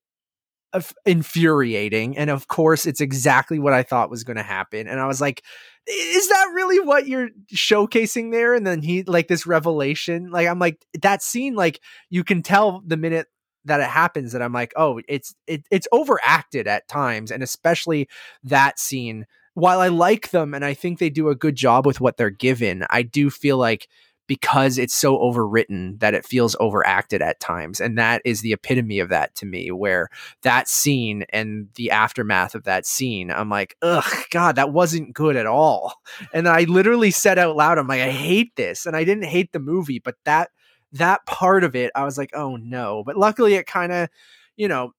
infuriating. 1.06 2.18
And 2.18 2.30
of 2.30 2.48
course 2.48 2.86
it's 2.86 3.02
exactly 3.02 3.60
what 3.60 3.74
i 3.74 3.84
thought 3.84 4.10
was 4.10 4.24
going 4.24 4.38
to 4.38 4.44
happen 4.44 4.88
and 4.88 5.00
i 5.00 5.06
was 5.06 5.20
like 5.20 5.44
is 5.88 6.30
that 6.30 6.52
really 6.54 6.80
what 6.80 7.08
you're 7.08 7.30
showcasing 7.54 8.32
there? 8.32 8.54
And 8.54 8.68
then 8.68 8.84
he 8.84 9.04
like 9.04 9.28
this 9.28 9.46
revelation 9.46 10.30
like 10.32 10.48
i'm 10.48 10.60
like 10.60 10.86
that 11.02 11.22
scene 11.22 11.56
like 11.56 11.82
you 12.10 12.24
can 12.24 12.42
tell 12.42 12.82
the 12.86 12.98
minute 12.98 13.28
that 13.66 13.80
it 13.80 13.88
happens 13.88 14.32
that 14.32 14.42
I'm 14.42 14.54
like, 14.54 14.74
oh, 14.76 15.02
it's 15.08 15.36
it, 15.48 15.66
it's 15.72 15.88
overacted 15.92 16.68
at 16.68 16.88
times, 16.88 17.32
and 17.32 17.44
especially 17.44 18.08
that 18.44 18.80
scene. 18.80 19.26
While 19.54 19.82
I 19.82 19.90
like 19.90 20.30
them 20.30 20.54
and 20.54 20.64
I 20.64 20.74
think 20.74 20.98
they 20.98 21.10
do 21.10 21.28
a 21.28 21.36
good 21.36 21.58
job 21.58 21.86
with 21.86 22.00
what 22.00 22.16
they're 22.16 22.30
given, 22.30 22.86
I 22.90 23.02
do 23.02 23.30
feel 23.30 23.58
like 23.58 23.90
because 24.32 24.78
it's 24.78 24.94
so 24.94 25.18
overwritten 25.18 26.00
that 26.00 26.14
it 26.14 26.26
feels 26.26 26.56
overacted 26.62 27.22
at 27.22 27.42
times. 27.42 27.82
And 27.82 27.98
that 27.98 28.22
is 28.24 28.40
the 28.40 28.54
epitome 28.54 29.00
of 29.00 29.10
that 29.10 29.36
to 29.36 29.46
me, 29.46 29.72
where 29.72 30.08
that 30.44 30.70
scene 30.70 31.26
and 31.32 31.68
the 31.76 31.92
aftermath 31.92 32.56
of 32.56 32.64
that 32.64 32.86
scene, 32.86 33.30
I'm 33.30 33.50
like, 33.50 33.76
ugh, 33.82 34.10
God, 34.30 34.56
that 34.56 34.72
wasn't 34.72 35.14
good 35.14 35.36
at 35.36 35.48
all. 35.48 35.96
And 36.34 36.48
I 36.48 36.62
literally 36.64 37.12
said 37.12 37.38
out 37.38 37.58
loud, 37.58 37.78
I'm 37.78 37.88
like, 37.88 38.00
I 38.00 38.12
hate 38.12 38.56
this. 38.56 38.86
And 38.86 38.96
I 38.96 39.04
didn't 39.04 39.26
hate 39.26 39.52
the 39.52 39.60
movie, 39.60 40.00
but 40.00 40.16
that 40.24 40.50
that 40.94 41.26
part 41.26 41.64
of 41.64 41.76
it, 41.76 41.92
I 41.96 42.04
was 42.04 42.18
like, 42.18 42.32
oh 42.34 42.56
no. 42.58 43.04
But 43.06 43.18
luckily 43.18 43.56
it 43.56 43.66
kind 43.66 43.92
of, 43.92 44.10
you 44.56 44.68
know, 44.68 44.94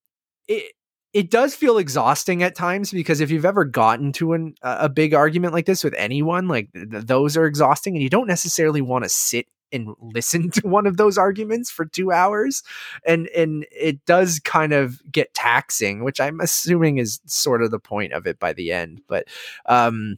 it 0.48 0.72
it 1.12 1.30
does 1.30 1.54
feel 1.54 1.76
exhausting 1.76 2.42
at 2.42 2.54
times 2.54 2.90
because 2.90 3.20
if 3.20 3.30
you've 3.30 3.44
ever 3.44 3.64
gotten 3.64 4.12
to 4.12 4.32
an, 4.32 4.54
a 4.62 4.88
big 4.88 5.12
argument 5.12 5.52
like 5.52 5.66
this 5.66 5.84
with 5.84 5.94
anyone, 5.98 6.48
like 6.48 6.72
th- 6.72 7.04
those 7.04 7.36
are 7.36 7.44
exhausting, 7.44 7.94
and 7.94 8.02
you 8.02 8.08
don't 8.08 8.26
necessarily 8.26 8.80
want 8.80 9.04
to 9.04 9.10
sit 9.10 9.46
and 9.72 9.94
listen 10.00 10.50
to 10.50 10.66
one 10.66 10.86
of 10.86 10.96
those 10.96 11.18
arguments 11.18 11.70
for 11.70 11.84
two 11.84 12.12
hours, 12.12 12.62
and 13.06 13.28
and 13.28 13.66
it 13.70 14.04
does 14.06 14.40
kind 14.40 14.72
of 14.72 15.00
get 15.10 15.34
taxing, 15.34 16.02
which 16.02 16.20
I'm 16.20 16.40
assuming 16.40 16.98
is 16.98 17.20
sort 17.26 17.62
of 17.62 17.70
the 17.70 17.78
point 17.78 18.14
of 18.14 18.26
it 18.26 18.38
by 18.38 18.54
the 18.54 18.72
end. 18.72 19.02
But 19.06 19.26
um, 19.66 20.16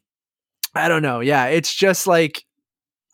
I 0.75 0.89
don't 0.89 1.03
know. 1.03 1.21
Yeah, 1.21 1.47
it's 1.47 1.75
just 1.75 2.07
like 2.07 2.45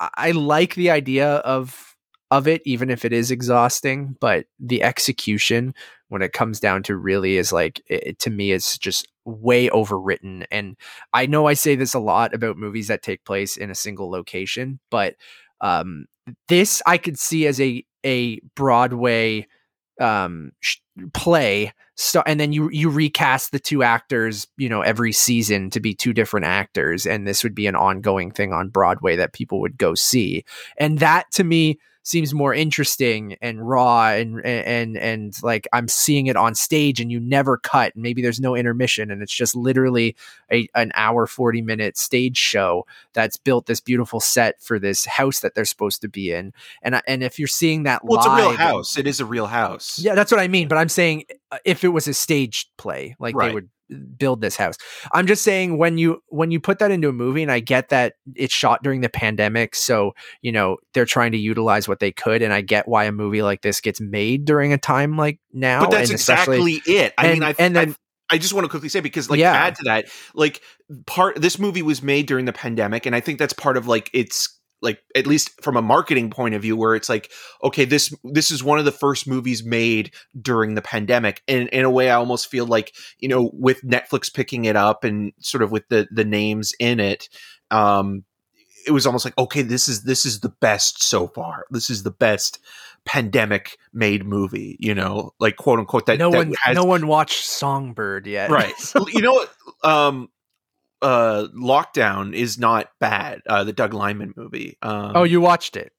I 0.00 0.32
like 0.32 0.74
the 0.74 0.90
idea 0.90 1.36
of 1.36 1.89
of 2.30 2.46
it, 2.46 2.62
even 2.64 2.90
if 2.90 3.04
it 3.04 3.12
is 3.12 3.30
exhausting. 3.30 4.16
But 4.20 4.46
the 4.58 4.82
execution, 4.82 5.74
when 6.08 6.22
it 6.22 6.32
comes 6.32 6.60
down 6.60 6.82
to 6.84 6.96
really, 6.96 7.36
is 7.36 7.52
like 7.52 7.82
it, 7.86 8.18
to 8.20 8.30
me, 8.30 8.52
it's 8.52 8.78
just 8.78 9.08
way 9.24 9.68
overwritten. 9.68 10.44
And 10.50 10.76
I 11.12 11.26
know 11.26 11.46
I 11.46 11.54
say 11.54 11.76
this 11.76 11.94
a 11.94 12.00
lot 12.00 12.34
about 12.34 12.56
movies 12.56 12.88
that 12.88 13.02
take 13.02 13.24
place 13.24 13.56
in 13.56 13.70
a 13.70 13.74
single 13.74 14.10
location, 14.10 14.80
but 14.90 15.16
um, 15.60 16.06
this 16.48 16.82
I 16.86 16.98
could 16.98 17.18
see 17.18 17.46
as 17.46 17.60
a 17.60 17.84
a 18.04 18.40
Broadway 18.54 19.46
um, 20.00 20.52
sh- 20.60 20.78
play 21.12 21.72
so, 21.94 22.22
and 22.26 22.40
then 22.40 22.52
you 22.52 22.70
you 22.70 22.88
recast 22.88 23.52
the 23.52 23.58
two 23.58 23.82
actors 23.82 24.46
you 24.56 24.68
know 24.68 24.80
every 24.80 25.12
season 25.12 25.68
to 25.70 25.80
be 25.80 25.94
two 25.94 26.12
different 26.12 26.46
actors 26.46 27.06
and 27.06 27.26
this 27.26 27.44
would 27.44 27.54
be 27.54 27.66
an 27.66 27.76
ongoing 27.76 28.30
thing 28.30 28.52
on 28.52 28.68
broadway 28.68 29.16
that 29.16 29.34
people 29.34 29.60
would 29.60 29.76
go 29.76 29.94
see 29.94 30.44
and 30.78 30.98
that 30.98 31.30
to 31.32 31.44
me 31.44 31.78
seems 32.02 32.32
more 32.32 32.54
interesting 32.54 33.36
and 33.42 33.68
raw 33.68 34.08
and 34.08 34.44
and 34.44 34.96
and 34.96 35.34
like 35.42 35.68
I'm 35.72 35.88
seeing 35.88 36.26
it 36.26 36.36
on 36.36 36.54
stage 36.54 37.00
and 37.00 37.12
you 37.12 37.20
never 37.20 37.58
cut 37.58 37.94
and 37.94 38.02
maybe 38.02 38.22
there's 38.22 38.40
no 38.40 38.56
intermission 38.56 39.10
and 39.10 39.22
it's 39.22 39.34
just 39.34 39.54
literally 39.54 40.16
a 40.50 40.68
an 40.74 40.92
hour 40.94 41.26
40 41.26 41.62
minute 41.62 41.98
stage 41.98 42.38
show 42.38 42.86
that's 43.12 43.36
built 43.36 43.66
this 43.66 43.80
beautiful 43.80 44.20
set 44.20 44.62
for 44.62 44.78
this 44.78 45.04
house 45.04 45.40
that 45.40 45.54
they're 45.54 45.64
supposed 45.64 46.00
to 46.00 46.08
be 46.08 46.32
in. 46.32 46.52
And 46.82 47.00
and 47.06 47.22
if 47.22 47.38
you're 47.38 47.48
seeing 47.48 47.82
that 47.84 48.04
well, 48.04 48.18
live, 48.18 48.26
it's 48.26 48.46
a 48.46 48.48
real 48.48 48.56
house. 48.56 48.98
It 48.98 49.06
is 49.06 49.20
a 49.20 49.26
real 49.26 49.46
house. 49.46 49.98
Yeah 49.98 50.14
that's 50.14 50.32
what 50.32 50.40
I 50.40 50.48
mean 50.48 50.68
but 50.68 50.78
I'm 50.78 50.88
saying 50.88 51.24
Uh, 51.52 51.58
if 51.64 51.82
it 51.84 51.88
was 51.88 52.06
a 52.08 52.14
stage 52.14 52.70
play 52.78 53.16
like 53.18 53.34
Right. 53.34 53.48
they 53.48 53.54
would 53.54 53.68
uh, 53.92 53.96
build 54.16 54.40
this 54.40 54.56
house 54.56 54.76
i'm 55.12 55.26
just 55.26 55.42
saying 55.42 55.78
when 55.78 55.98
you 55.98 56.22
when 56.28 56.50
you 56.52 56.60
put 56.60 56.78
that 56.78 56.90
into 56.92 57.08
a 57.08 57.12
movie 57.12 57.42
and 57.42 57.50
i 57.50 57.58
get 57.58 57.88
that 57.88 58.14
it's 58.36 58.54
shot 58.54 58.82
during 58.84 59.00
the 59.00 59.08
pandemic 59.08 59.74
so 59.74 60.12
you 60.42 60.52
know 60.52 60.76
they're 60.94 61.04
trying 61.04 61.32
to 61.32 61.38
utilize 61.38 61.88
what 61.88 61.98
they 61.98 62.12
could 62.12 62.40
and 62.40 62.52
i 62.52 62.60
get 62.60 62.86
why 62.86 63.02
a 63.04 63.10
movie 63.12 63.42
like 63.42 63.62
this 63.62 63.80
gets 63.80 64.00
made 64.00 64.44
during 64.44 64.72
a 64.72 64.78
time 64.78 65.16
like 65.16 65.40
now 65.52 65.80
but 65.80 65.90
that's 65.90 66.10
exactly 66.10 66.80
it 66.86 67.12
i 67.18 67.24
mean 67.32 67.42
and- 67.42 67.44
I, 67.44 67.54
and 67.58 67.74
then- 67.76 67.90
I, 68.30 68.34
I 68.36 68.38
just 68.38 68.52
want 68.54 68.64
to 68.64 68.68
quickly 68.68 68.88
say 68.88 69.00
because 69.00 69.28
like 69.28 69.40
Yeah. 69.40 69.52
add 69.52 69.74
to 69.74 69.82
that 69.86 70.06
like 70.34 70.60
part 71.06 71.40
this 71.40 71.58
movie 71.58 71.82
was 71.82 72.00
made 72.00 72.26
during 72.26 72.44
the 72.44 72.52
pandemic 72.52 73.06
and 73.06 73.16
i 73.16 73.18
think 73.18 73.40
that's 73.40 73.52
part 73.52 73.76
of 73.76 73.88
like 73.88 74.08
it's 74.12 74.56
like 74.82 75.02
at 75.14 75.26
least 75.26 75.62
from 75.62 75.76
a 75.76 75.82
marketing 75.82 76.30
point 76.30 76.54
of 76.54 76.62
view 76.62 76.76
where 76.76 76.94
it's 76.94 77.08
like 77.08 77.30
okay 77.62 77.84
this 77.84 78.14
this 78.24 78.50
is 78.50 78.62
one 78.62 78.78
of 78.78 78.84
the 78.84 78.92
first 78.92 79.26
movies 79.26 79.64
made 79.64 80.12
during 80.40 80.74
the 80.74 80.82
pandemic. 80.82 81.42
And 81.48 81.68
in 81.68 81.84
a 81.84 81.90
way 81.90 82.10
i 82.10 82.14
almost 82.14 82.50
feel 82.50 82.66
like 82.66 82.94
you 83.18 83.28
know 83.28 83.50
with 83.52 83.82
netflix 83.82 84.32
picking 84.32 84.64
it 84.64 84.76
up 84.76 85.04
and 85.04 85.32
sort 85.38 85.62
of 85.62 85.70
with 85.70 85.88
the 85.88 86.08
the 86.10 86.24
names 86.24 86.72
in 86.78 87.00
it 87.00 87.28
um 87.70 88.24
it 88.86 88.92
was 88.92 89.06
almost 89.06 89.24
like 89.24 89.36
okay 89.38 89.62
this 89.62 89.88
is 89.88 90.04
this 90.04 90.24
is 90.24 90.40
the 90.40 90.48
best 90.48 91.02
so 91.02 91.28
far. 91.28 91.66
This 91.70 91.90
is 91.90 92.02
the 92.02 92.10
best 92.10 92.58
pandemic 93.04 93.78
made 93.92 94.26
movie 94.26 94.76
you 94.78 94.94
know 94.94 95.32
like 95.40 95.56
quote 95.56 95.78
unquote 95.78 96.06
that 96.06 96.18
no 96.18 96.30
that 96.30 96.38
one 96.38 96.54
has- 96.64 96.74
no 96.74 96.84
one 96.84 97.06
watched 97.06 97.44
songbird 97.44 98.26
yet. 98.26 98.50
Right. 98.50 98.74
You 99.12 99.20
know 99.22 99.46
um 99.82 100.28
uh 101.02 101.46
lockdown 101.54 102.34
is 102.34 102.58
not 102.58 102.90
bad 102.98 103.40
uh 103.46 103.64
the 103.64 103.72
doug 103.72 103.94
liman 103.94 104.34
movie 104.36 104.76
um 104.82 105.12
oh 105.14 105.22
you 105.22 105.40
watched 105.40 105.76
it? 105.76 105.92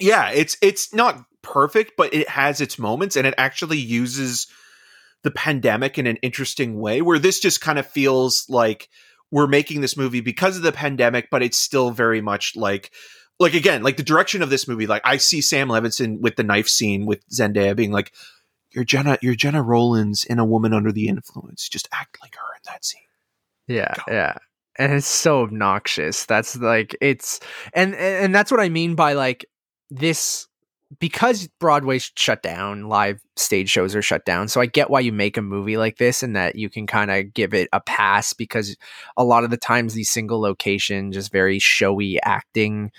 Yeah 0.00 0.30
it's 0.30 0.56
it's 0.62 0.94
not 0.94 1.24
perfect 1.42 1.92
but 1.96 2.12
it 2.14 2.28
has 2.28 2.60
its 2.60 2.78
moments 2.78 3.16
and 3.16 3.26
it 3.26 3.34
actually 3.36 3.78
uses 3.78 4.46
the 5.22 5.30
pandemic 5.30 5.98
in 5.98 6.06
an 6.06 6.16
interesting 6.16 6.78
way 6.78 7.02
where 7.02 7.18
this 7.18 7.40
just 7.40 7.60
kind 7.60 7.78
of 7.78 7.86
feels 7.86 8.46
like 8.48 8.88
we're 9.30 9.46
making 9.46 9.80
this 9.80 9.96
movie 9.96 10.20
because 10.20 10.56
of 10.56 10.62
the 10.62 10.72
pandemic 10.72 11.28
but 11.30 11.42
it's 11.42 11.58
still 11.58 11.90
very 11.90 12.20
much 12.20 12.54
like 12.56 12.90
like 13.40 13.54
again 13.54 13.82
like 13.82 13.96
the 13.96 14.02
direction 14.02 14.42
of 14.42 14.50
this 14.50 14.68
movie 14.68 14.86
like 14.86 15.02
i 15.04 15.16
see 15.16 15.40
sam 15.40 15.68
levinson 15.68 16.20
with 16.20 16.36
the 16.36 16.44
knife 16.44 16.68
scene 16.68 17.04
with 17.06 17.26
zendaya 17.28 17.74
being 17.74 17.92
like 17.92 18.12
you're 18.74 18.84
gena 18.84 19.16
you're 19.22 19.34
gena 19.34 19.62
rowlands 19.62 20.24
in 20.24 20.38
a 20.38 20.44
woman 20.44 20.74
under 20.74 20.92
the 20.92 21.08
influence. 21.08 21.68
Just 21.68 21.88
act 21.92 22.18
like 22.20 22.34
her 22.34 22.54
in 22.56 22.62
that 22.66 22.84
scene 22.84 23.00
Yeah, 23.68 23.94
yeah. 24.08 24.34
And 24.78 24.92
it's 24.92 25.06
so 25.06 25.42
obnoxious. 25.42 26.26
That's 26.26 26.56
like 26.56 26.96
it's 27.00 27.40
and 27.72 27.94
and 27.94 28.34
that's 28.34 28.50
what 28.50 28.60
I 28.60 28.68
mean 28.68 28.94
by 28.94 29.12
like 29.12 29.46
this 29.90 30.48
because 31.00 31.48
Broadway's 31.60 32.10
shut 32.16 32.42
down, 32.42 32.88
live 32.88 33.20
stage 33.36 33.70
shows 33.70 33.94
are 33.94 34.02
shut 34.02 34.24
down. 34.24 34.48
So 34.48 34.60
I 34.60 34.66
get 34.66 34.90
why 34.90 35.00
you 35.00 35.12
make 35.12 35.36
a 35.36 35.42
movie 35.42 35.76
like 35.76 35.98
this 35.98 36.22
and 36.22 36.36
that 36.36 36.56
you 36.56 36.68
can 36.70 36.86
kind 36.86 37.10
of 37.10 37.32
give 37.34 37.54
it 37.54 37.68
a 37.72 37.80
pass 37.80 38.32
because 38.32 38.76
a 39.16 39.24
lot 39.24 39.44
of 39.44 39.50
the 39.50 39.56
times 39.56 39.94
these 39.94 40.10
single 40.10 40.40
location 40.40 41.12
just 41.12 41.32
very 41.32 41.58
showy 41.58 42.20
acting 42.22 42.90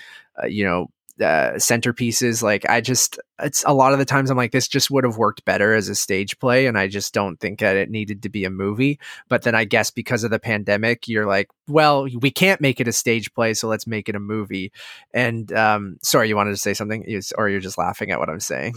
uh, 0.41 0.47
you 0.47 0.63
know 0.63 0.87
uh, 1.21 1.53
centerpieces 1.55 2.43
like 2.43 2.69
i 2.69 2.81
just 2.81 3.17
it's 3.39 3.63
a 3.65 3.73
lot 3.73 3.93
of 3.93 3.99
the 3.99 4.05
times 4.05 4.29
i'm 4.29 4.37
like 4.37 4.51
this 4.51 4.67
just 4.67 4.91
would 4.91 5.03
have 5.03 5.17
worked 5.17 5.45
better 5.45 5.73
as 5.73 5.87
a 5.87 5.95
stage 5.95 6.37
play 6.39 6.65
and 6.67 6.77
i 6.77 6.87
just 6.87 7.13
don't 7.13 7.39
think 7.39 7.59
that 7.59 7.75
it 7.77 7.89
needed 7.89 8.21
to 8.23 8.29
be 8.29 8.43
a 8.43 8.49
movie 8.49 8.99
but 9.29 9.43
then 9.43 9.55
I 9.55 9.65
guess 9.65 9.91
because 9.91 10.23
of 10.23 10.31
the 10.31 10.39
pandemic, 10.39 11.07
you're 11.07 11.25
like, 11.25 11.49
well, 11.67 12.07
we 12.19 12.31
can't 12.31 12.61
make 12.61 12.79
it 12.79 12.87
a 12.87 12.91
stage 12.91 13.33
play, 13.33 13.53
so 13.53 13.67
let's 13.67 13.87
make 13.87 14.09
it 14.09 14.15
a 14.15 14.19
movie. 14.19 14.71
And 15.13 15.51
um, 15.53 15.97
sorry, 16.01 16.27
you 16.27 16.35
wanted 16.35 16.51
to 16.51 16.57
say 16.57 16.73
something, 16.73 17.05
or 17.37 17.49
you're 17.49 17.59
just 17.59 17.77
laughing 17.77 18.11
at 18.11 18.19
what 18.19 18.29
I'm 18.29 18.39
saying. 18.39 18.75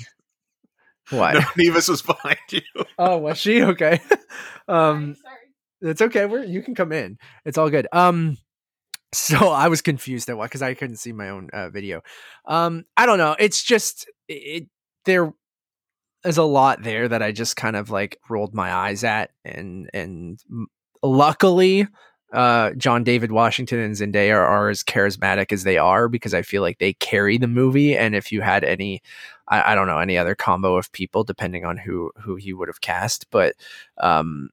What? 1.10 1.34
no, 1.34 1.40
Nevis 1.56 1.88
was 1.88 2.02
behind 2.02 2.36
you 2.50 2.60
Oh, 2.98 3.16
was 3.16 3.38
she 3.38 3.62
okay? 3.62 4.00
um, 4.68 5.14
sorry. 5.14 5.90
it's 5.90 6.02
okay. 6.02 6.26
We're 6.26 6.44
you 6.44 6.62
can 6.62 6.74
come 6.74 6.92
in. 6.92 7.18
It's 7.46 7.56
all 7.56 7.70
good. 7.70 7.88
Um, 7.92 8.36
so 9.12 9.50
I 9.50 9.68
was 9.68 9.82
confused 9.82 10.28
at 10.28 10.36
why 10.36 10.46
because 10.46 10.62
I 10.62 10.74
couldn't 10.74 10.96
see 10.96 11.12
my 11.12 11.30
own 11.30 11.48
uh, 11.52 11.70
video. 11.70 12.02
Um, 12.46 12.84
I 12.96 13.06
don't 13.06 13.18
know. 13.18 13.36
It's 13.38 13.62
just 13.62 14.08
it. 14.28 14.68
There 15.04 15.32
is 16.24 16.36
a 16.36 16.42
lot 16.42 16.82
there 16.82 17.08
that 17.08 17.22
I 17.22 17.32
just 17.32 17.56
kind 17.56 17.76
of 17.76 17.90
like 17.90 18.18
rolled 18.28 18.54
my 18.54 18.72
eyes 18.72 19.04
at, 19.04 19.30
and 19.44 19.88
and 19.94 20.38
luckily, 21.02 21.86
uh, 22.32 22.72
John 22.72 23.04
David 23.04 23.32
Washington 23.32 23.80
and 23.80 23.94
Zendaya 23.94 24.34
are, 24.34 24.46
are 24.46 24.68
as 24.68 24.82
charismatic 24.82 25.52
as 25.52 25.64
they 25.64 25.78
are 25.78 26.08
because 26.08 26.34
I 26.34 26.42
feel 26.42 26.62
like 26.62 26.78
they 26.78 26.92
carry 26.94 27.38
the 27.38 27.46
movie. 27.48 27.96
And 27.96 28.14
if 28.14 28.30
you 28.30 28.42
had 28.42 28.64
any, 28.64 29.00
I, 29.48 29.72
I 29.72 29.74
don't 29.74 29.86
know, 29.86 29.98
any 29.98 30.18
other 30.18 30.34
combo 30.34 30.76
of 30.76 30.92
people, 30.92 31.24
depending 31.24 31.64
on 31.64 31.78
who 31.78 32.10
who 32.20 32.36
he 32.36 32.52
would 32.52 32.68
have 32.68 32.82
cast, 32.82 33.30
but 33.30 33.54
um, 33.98 34.50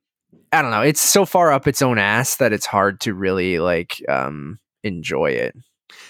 I 0.52 0.62
don't 0.62 0.71
know. 0.71 0.82
It's 0.82 1.02
so 1.02 1.26
far 1.26 1.52
up 1.52 1.67
its 1.67 1.82
own 1.82 1.98
ass 1.98 2.38
that 2.38 2.54
it's 2.54 2.65
hard 2.65 3.02
to 3.02 3.13
really 3.13 3.60
like 3.60 4.02
um 4.10 4.60
enjoy 4.84 5.32
it. 5.32 5.56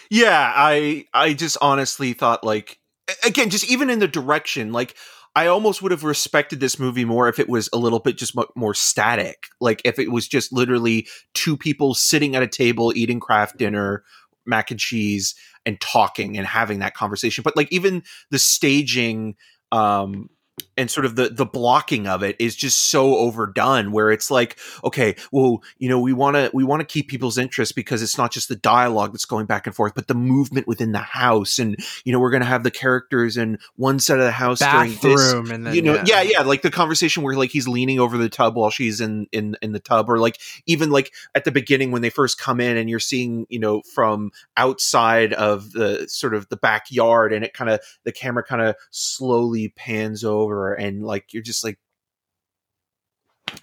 Yeah, 0.09 0.53
I 0.55 1.05
I 1.13 1.33
just 1.33 1.57
honestly 1.61 2.13
thought 2.13 2.43
like 2.43 2.79
again, 3.25 3.49
just 3.49 3.69
even 3.69 3.89
in 3.89 3.99
the 3.99 4.07
direction, 4.07 4.71
like 4.71 4.95
I 5.35 5.47
almost 5.47 5.81
would 5.81 5.91
have 5.91 6.03
respected 6.03 6.59
this 6.59 6.79
movie 6.79 7.05
more 7.05 7.27
if 7.27 7.39
it 7.39 7.49
was 7.49 7.69
a 7.73 7.77
little 7.77 7.99
bit 7.99 8.17
just 8.17 8.35
mo- 8.35 8.47
more 8.55 8.73
static. 8.73 9.47
Like 9.59 9.81
if 9.83 9.99
it 9.99 10.11
was 10.11 10.27
just 10.27 10.53
literally 10.53 11.07
two 11.33 11.57
people 11.57 11.93
sitting 11.93 12.35
at 12.35 12.43
a 12.43 12.47
table 12.47 12.93
eating 12.95 13.19
kraft 13.19 13.57
dinner, 13.57 14.03
mac 14.45 14.71
and 14.71 14.79
cheese, 14.79 15.35
and 15.65 15.79
talking 15.81 16.38
and 16.38 16.47
having 16.47 16.79
that 16.79 16.93
conversation. 16.93 17.41
But 17.41 17.57
like 17.57 17.71
even 17.71 18.03
the 18.31 18.39
staging, 18.39 19.35
um, 19.71 20.29
and 20.77 20.91
sort 20.91 21.05
of 21.05 21.15
the 21.15 21.29
the 21.29 21.45
blocking 21.45 22.07
of 22.07 22.23
it 22.23 22.35
is 22.39 22.55
just 22.55 22.79
so 22.79 23.15
overdone 23.17 23.91
where 23.91 24.11
it's 24.11 24.29
like 24.29 24.57
okay 24.83 25.15
well 25.31 25.61
you 25.77 25.89
know 25.89 25.99
we 25.99 26.13
want 26.13 26.35
to 26.35 26.49
we 26.53 26.63
want 26.63 26.79
to 26.81 26.85
keep 26.85 27.07
people's 27.07 27.38
interest 27.38 27.75
because 27.75 28.01
it's 28.01 28.17
not 28.17 28.31
just 28.31 28.49
the 28.49 28.55
dialogue 28.55 29.11
that's 29.11 29.25
going 29.25 29.45
back 29.45 29.65
and 29.65 29.75
forth 29.75 29.93
but 29.95 30.07
the 30.07 30.15
movement 30.15 30.67
within 30.67 30.91
the 30.91 30.99
house 30.99 31.59
and 31.59 31.77
you 32.03 32.11
know 32.11 32.19
we're 32.19 32.29
going 32.29 32.41
to 32.41 32.47
have 32.47 32.63
the 32.63 32.71
characters 32.71 33.38
in 33.38 33.57
one 33.75 33.99
side 33.99 34.19
of 34.19 34.25
the 34.25 34.31
house 34.31 34.59
Bathroom 34.59 34.95
during 35.01 35.15
this 35.15 35.33
and 35.51 35.67
then, 35.67 35.75
you 35.75 35.81
know 35.81 35.95
yeah. 36.05 36.21
yeah. 36.21 36.21
yeah 36.21 36.41
like 36.41 36.61
the 36.61 36.71
conversation 36.71 37.23
where 37.23 37.35
like 37.35 37.51
he's 37.51 37.67
leaning 37.67 37.99
over 37.99 38.17
the 38.17 38.29
tub 38.29 38.55
while 38.55 38.69
she's 38.69 39.01
in 39.01 39.27
in 39.31 39.55
in 39.61 39.71
the 39.71 39.79
tub 39.79 40.09
or 40.09 40.19
like 40.19 40.39
even 40.65 40.89
like 40.89 41.11
at 41.33 41.45
the 41.45 41.51
beginning 41.51 41.91
when 41.91 42.01
they 42.01 42.09
first 42.09 42.39
come 42.39 42.59
in 42.59 42.77
and 42.77 42.89
you're 42.89 42.99
seeing 42.99 43.45
you 43.49 43.59
know 43.59 43.81
from 43.93 44.31
outside 44.57 45.33
of 45.33 45.71
the 45.71 46.07
sort 46.07 46.33
of 46.33 46.49
the 46.49 46.57
backyard 46.57 47.31
and 47.33 47.45
it 47.45 47.53
kind 47.53 47.69
of 47.69 47.79
the 48.03 48.11
camera 48.11 48.43
kind 48.43 48.61
of 48.61 48.75
slowly 48.91 49.69
pans 49.69 50.23
over 50.23 50.64
and 50.73 51.04
like 51.06 51.34
you're 51.34 51.43
just 51.43 51.63
like 51.63 51.78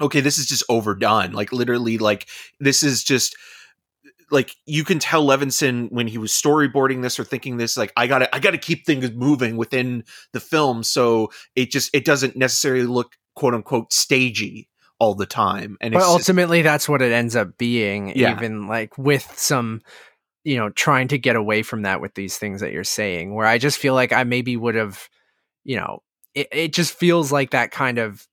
okay 0.01 0.21
this 0.21 0.39
is 0.39 0.47
just 0.47 0.63
overdone 0.69 1.33
like 1.33 1.53
literally 1.53 1.99
like 1.99 2.27
this 2.61 2.83
is 2.83 3.03
just 3.05 3.37
like 4.31 4.55
you 4.65 4.85
can 4.85 4.99
tell 4.99 5.27
levinson 5.27 5.91
when 5.93 6.07
he 6.07 6.17
was 6.19 6.33
storyboarding 6.33 7.03
this 7.03 7.19
or 7.19 7.25
thinking 7.25 7.57
this 7.57 7.77
like 7.77 7.93
i 7.97 8.07
gotta 8.07 8.35
i 8.35 8.39
gotta 8.39 8.59
keep 8.59 8.87
things 8.87 9.11
moving 9.13 9.57
within 9.57 10.05
the 10.33 10.41
film 10.41 10.83
so 10.83 11.31
it 11.57 11.71
just 11.71 11.91
it 11.95 12.05
doesn't 12.05 12.37
necessarily 12.37 12.87
look 12.87 13.17
quote 13.35 13.55
unquote 13.55 13.93
stagey 13.93 14.69
all 14.99 15.15
the 15.15 15.27
time 15.27 15.77
and 15.81 15.93
but 15.93 15.99
it's 15.99 16.07
just- 16.07 16.13
ultimately 16.31 16.63
that's 16.63 16.89
what 16.89 17.03
it 17.03 17.13
ends 17.13 17.37
up 17.37 17.59
being 17.59 18.17
Yeah. 18.17 18.33
even 18.35 18.69
like 18.69 18.97
with 18.97 19.31
some 19.37 19.83
you 20.45 20.57
know 20.57 20.71
trying 20.71 21.09
to 21.09 21.19
get 21.19 21.37
away 21.37 21.63
from 21.63 21.83
that 21.83 22.01
with 22.01 22.15
these 22.15 22.39
things 22.39 22.61
that 22.63 22.73
you're 22.73 22.85
saying 22.85 23.35
where 23.35 23.47
i 23.47 23.59
just 23.59 23.79
feel 23.79 23.95
like 23.95 24.13
i 24.13 24.25
maybe 24.25 24.57
would 24.57 24.77
have 24.77 25.09
you 25.65 25.77
know 25.77 26.03
it, 26.35 26.49
it 26.53 26.73
just 26.73 26.95
feels 26.95 27.33
like 27.33 27.51
that 27.51 27.71
kind 27.71 27.99
of 27.99 28.27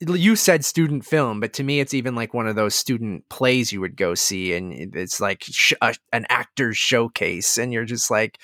you 0.00 0.34
said 0.34 0.64
student 0.64 1.04
film 1.04 1.40
but 1.40 1.52
to 1.52 1.62
me 1.62 1.78
it's 1.78 1.92
even 1.92 2.14
like 2.14 2.32
one 2.32 2.46
of 2.46 2.56
those 2.56 2.74
student 2.74 3.28
plays 3.28 3.70
you 3.70 3.82
would 3.82 3.96
go 3.96 4.14
see 4.14 4.54
and 4.54 4.72
it's 4.96 5.20
like 5.20 5.42
sh- 5.42 5.74
a, 5.82 5.94
an 6.12 6.24
actor's 6.30 6.78
showcase 6.78 7.58
and 7.58 7.70
you're 7.70 7.84
just 7.84 8.10
like 8.10 8.38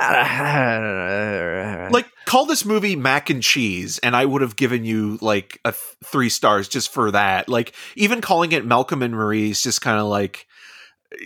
ah, 0.00 1.88
like 1.90 2.06
call 2.26 2.46
this 2.46 2.64
movie 2.64 2.94
mac 2.94 3.28
and 3.28 3.42
cheese 3.42 3.98
and 3.98 4.14
i 4.14 4.24
would 4.24 4.40
have 4.40 4.54
given 4.54 4.84
you 4.84 5.18
like 5.20 5.58
a 5.64 5.72
th- 5.72 5.82
three 6.04 6.28
stars 6.28 6.68
just 6.68 6.92
for 6.92 7.10
that. 7.10 7.48
Like 7.48 7.74
even 7.96 8.20
calling 8.20 8.52
it 8.52 8.64
malcolm 8.64 9.02
and 9.02 9.12
marie 9.12 9.50
is 9.50 9.62
just 9.62 9.80
kind 9.80 9.98
of 9.98 10.06
like 10.06 10.46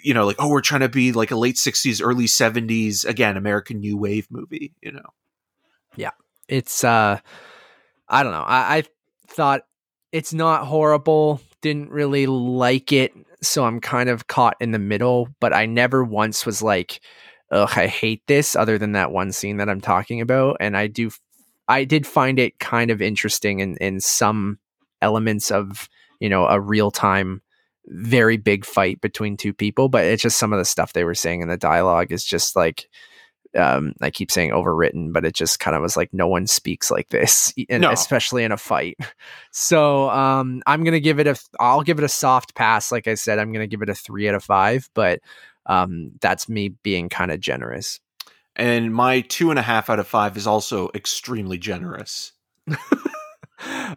you 0.03 0.15
know 0.15 0.25
like 0.25 0.37
oh 0.39 0.49
we're 0.49 0.63
trying 0.63 0.81
to 0.81 0.89
be 0.89 1.13
like 1.13 1.31
a 1.31 1.37
late 1.37 1.57
60s 1.57 2.01
early 2.03 2.25
70s 2.25 3.05
again 3.05 3.37
american 3.37 3.81
new 3.81 3.99
wave 3.99 4.27
movie 4.31 4.73
you 4.81 4.93
know 4.93 5.11
it's 6.49 6.85
uh 6.85 7.19
i 8.09 8.23
don't 8.23 8.33
know 8.33 8.43
I, 8.43 8.79
I 8.79 8.83
thought 9.27 9.63
it's 10.13 10.35
not 10.35 10.67
horrible 10.67 11.41
didn't 11.61 11.91
really 11.91 12.27
like 12.27 12.93
it 12.93 13.13
so 13.43 13.65
i'm 13.65 13.81
kind 13.81 14.09
of 14.09 14.27
caught 14.27 14.57
in 14.61 14.73
the 14.73 14.79
middle 14.79 15.29
but 15.41 15.53
i 15.53 15.67
never 15.67 16.05
once 16.05 16.45
was 16.45 16.63
like 16.63 17.01
ugh 17.51 17.73
i 17.77 17.87
hate 17.87 18.23
this 18.27 18.57
other 18.57 18.79
than 18.79 18.93
that 18.93 19.13
one 19.13 19.33
scene 19.33 19.57
that 19.59 19.69
i'm 19.69 19.81
talking 19.81 20.21
about 20.21 20.57
and 20.61 20.77
i 20.77 20.87
do 20.87 21.11
i 21.69 21.85
did 21.85 22.07
find 22.07 22.39
it 22.39 22.59
kind 22.59 22.91
of 22.91 23.01
interesting 23.01 23.61
in 23.61 23.77
in 23.79 24.01
some 24.01 24.59
elements 25.01 25.51
of 25.51 25.89
you 26.21 26.29
know 26.29 26.47
a 26.47 26.61
real 26.61 26.91
time 26.91 27.41
very 27.87 28.39
big 28.39 28.65
fight 28.65 29.01
between 29.01 29.37
two 29.37 29.53
people 29.53 29.89
but 29.89 30.05
it's 30.05 30.23
just 30.23 30.39
some 30.39 30.53
of 30.53 30.59
the 30.59 30.65
stuff 30.65 30.93
they 30.93 31.05
were 31.05 31.15
saying 31.15 31.43
in 31.43 31.49
the 31.49 31.57
dialogue 31.57 32.11
is 32.13 32.25
just 32.25 32.57
like 32.57 32.89
um, 33.57 33.93
I 34.01 34.11
keep 34.11 34.31
saying 34.31 34.51
overwritten, 34.51 35.13
but 35.13 35.25
it 35.25 35.35
just 35.35 35.61
kind 35.61 35.77
of 35.77 35.83
was 35.83 35.97
like 35.97 36.13
no 36.13 36.27
one 36.27 36.47
speaks 36.47 36.91
like 36.91 37.09
this, 37.11 37.53
and 37.69 37.83
No. 37.83 37.91
especially 37.91 38.45
in 38.45 38.53
a 38.53 38.57
fight. 38.57 38.99
So 39.53 40.11
um, 40.11 40.63
I'm 40.67 40.83
gonna 40.85 40.99
give 41.01 41.21
it 41.21 41.27
a, 41.29 41.39
I'll 41.61 41.83
give 41.83 41.99
it 41.99 42.05
a 42.05 42.09
soft 42.09 42.55
pass. 42.57 42.91
Like 42.91 43.07
I 43.07 43.15
said, 43.15 43.39
I'm 43.39 43.53
gonna 43.53 43.67
give 43.69 43.83
it 43.83 43.89
a 43.89 43.95
three 43.95 44.29
out 44.29 44.35
of 44.35 44.43
five, 44.43 44.91
but 44.95 45.21
um, 45.67 46.11
that's 46.21 46.49
me 46.49 46.71
being 46.71 47.09
kind 47.09 47.31
of 47.31 47.39
generous. 47.41 48.01
and 48.57 48.93
my 48.93 49.21
two 49.23 49.51
and 49.51 49.59
a 49.59 49.63
half 49.63 49.89
out 49.91 49.99
of 50.01 50.07
five 50.09 50.37
is 50.37 50.47
also 50.47 50.91
extremely 50.95 51.57
generous 51.59 52.33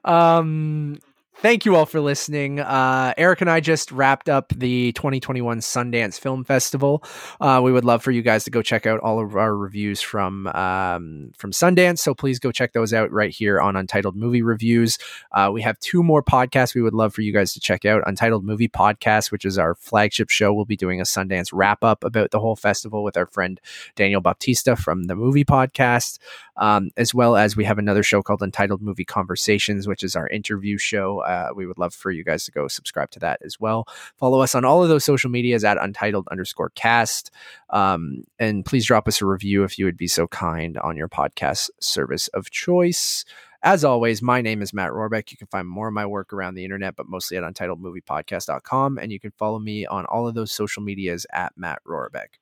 um 0.06 0.98
thank 1.41 1.65
you 1.65 1.76
all 1.76 1.86
for 1.86 2.02
listening. 2.02 2.60
Uh 2.60 3.13
eric 3.17 3.41
and 3.41 3.50
i 3.50 3.60
just 3.60 3.91
wrapped 3.91 4.28
up 4.28 4.52
the 4.56 4.91
2021 4.93 5.60
sundance 5.60 6.19
film 6.19 6.43
festival. 6.43 7.04
Uh 7.39 7.62
we 7.63 7.71
would 7.71 7.86
love 7.86 8.02
for 8.04 8.12
you 8.12 8.21
guys 8.21 8.43
to 8.43 8.52
go 8.52 8.62
check 8.62 8.86
out 8.86 9.00
all 9.02 9.19
of 9.19 9.36
our 9.36 9.56
reviews 9.56 10.02
from 10.02 10.47
um 10.47 11.32
from 11.38 11.52
sundance. 11.52 12.00
So 12.00 12.13
please 12.13 12.39
go 12.39 12.52
check 12.52 12.73
those 12.73 12.93
out 12.93 13.12
right 13.12 13.32
here 13.34 13.62
on 13.62 13.76
untitled 13.76 14.15
movie 14.15 14.41
reviews. 14.41 14.97
Uh 15.32 15.50
we 15.54 15.62
have 15.62 15.80
two 15.80 16.04
more 16.04 16.23
podcasts 16.23 16.73
we 16.73 16.82
would 16.82 16.93
love 16.93 17.13
for 17.13 17.21
you 17.21 17.34
guys 17.34 17.54
to 17.54 17.60
check 17.60 17.86
out. 17.86 18.04
Untitled 18.08 18.43
movie 18.43 18.69
podcast 18.69 19.32
which 19.32 19.45
is 19.45 19.58
our 19.58 19.76
flagship 19.76 20.30
show. 20.30 20.54
We'll 20.54 20.65
be 20.65 20.78
doing 20.78 21.00
a 21.00 21.04
sundance 21.04 21.50
wrap 21.54 21.84
up 21.84 22.04
about 22.04 22.32
the 22.32 22.39
whole 22.39 22.56
festival 22.56 23.04
with 23.04 23.15
our 23.17 23.28
friend 23.28 23.60
daniel 23.95 24.21
baptista 24.21 24.76
from 24.76 25.04
the 25.04 25.15
movie 25.15 25.45
podcast. 25.45 26.17
Um, 26.60 26.89
as 26.97 27.13
well 27.13 27.36
as 27.36 27.56
we 27.56 27.65
have 27.65 27.78
another 27.78 28.02
show 28.02 28.23
called 28.23 28.41
Untitled 28.41 28.82
Movie 28.82 29.06
Conversations, 29.06 29.88
which 29.88 30.04
is 30.04 30.15
our 30.15 30.28
interview 30.28 30.80
show. 30.80 31.21
Uh, 31.28 31.50
we 31.56 31.68
would 31.68 31.78
love 31.78 31.94
for 31.94 32.10
you 32.10 32.24
guys 32.24 32.46
to 32.46 32.52
go 32.52 32.68
subscribe 32.68 33.12
to 33.12 33.20
that 33.20 33.40
as 33.44 33.60
well. 33.60 33.86
Follow 34.18 34.40
us 34.40 34.56
on 34.56 34.63
all 34.66 34.82
of 34.82 34.90
those 34.90 35.04
social 35.04 35.30
medias 35.30 35.63
at 35.63 35.78
Untitled 35.78 36.28
underscore 36.32 36.70
cast. 36.70 37.30
Um, 37.70 38.24
and 38.40 38.66
please 38.66 38.86
drop 38.86 39.08
us 39.08 39.22
a 39.22 39.26
review 39.26 39.63
if 39.63 39.78
you 39.78 39.86
would 39.86 39.98
be 39.98 40.08
so 40.08 40.28
kind 40.28 40.78
on 40.78 40.96
your 40.96 41.10
podcast 41.10 41.70
service 41.82 42.30
of 42.30 42.50
choice. 42.50 43.26
As 43.63 43.84
always, 43.84 44.22
my 44.22 44.42
name 44.42 44.62
is 44.62 44.74
Matt 44.74 44.92
Rohrbeck. 44.92 45.32
You 45.32 45.38
can 45.38 45.48
find 45.48 45.68
more 45.68 45.88
of 45.88 45.94
my 45.94 46.06
work 46.06 46.32
around 46.32 46.56
the 46.56 46.63
internet, 46.63 46.96
but 46.96 47.10
mostly 47.10 47.38
at 47.38 47.44
untitledmoviepodcast.com. 47.44 48.98
And 49.00 49.12
you 49.12 49.20
can 49.20 49.32
follow 49.32 49.60
me 49.60 49.86
on 49.86 50.06
all 50.06 50.28
of 50.28 50.36
those 50.36 50.52
social 50.52 50.82
medias 50.84 51.26
at 51.34 51.54
Matt 51.58 51.80
Rohrbeck. 51.86 52.38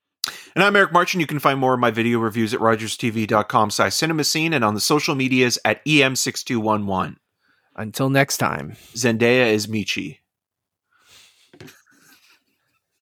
and 0.56 0.64
i'm 0.64 0.76
eric 0.76 0.92
marchin 0.92 1.20
you 1.20 1.28
can 1.28 1.40
find 1.40 1.60
more 1.60 1.76
of 1.76 1.80
my 1.80 1.92
video 1.92 2.20
reviews 2.20 2.54
at 2.54 2.60
rogerstv.com 2.60 3.70
slash 3.70 3.94
cinema 3.94 4.24
scene 4.24 4.54
and 4.54 4.64
on 4.64 4.74
the 4.74 4.82
social 4.82 5.14
medias 5.14 5.60
at 5.64 5.86
em6211 5.86 7.18
Until 7.76 8.10
next 8.10 8.38
time. 8.38 8.76
zendaya 8.94 9.52
is 9.52 9.68
michi 9.68 10.20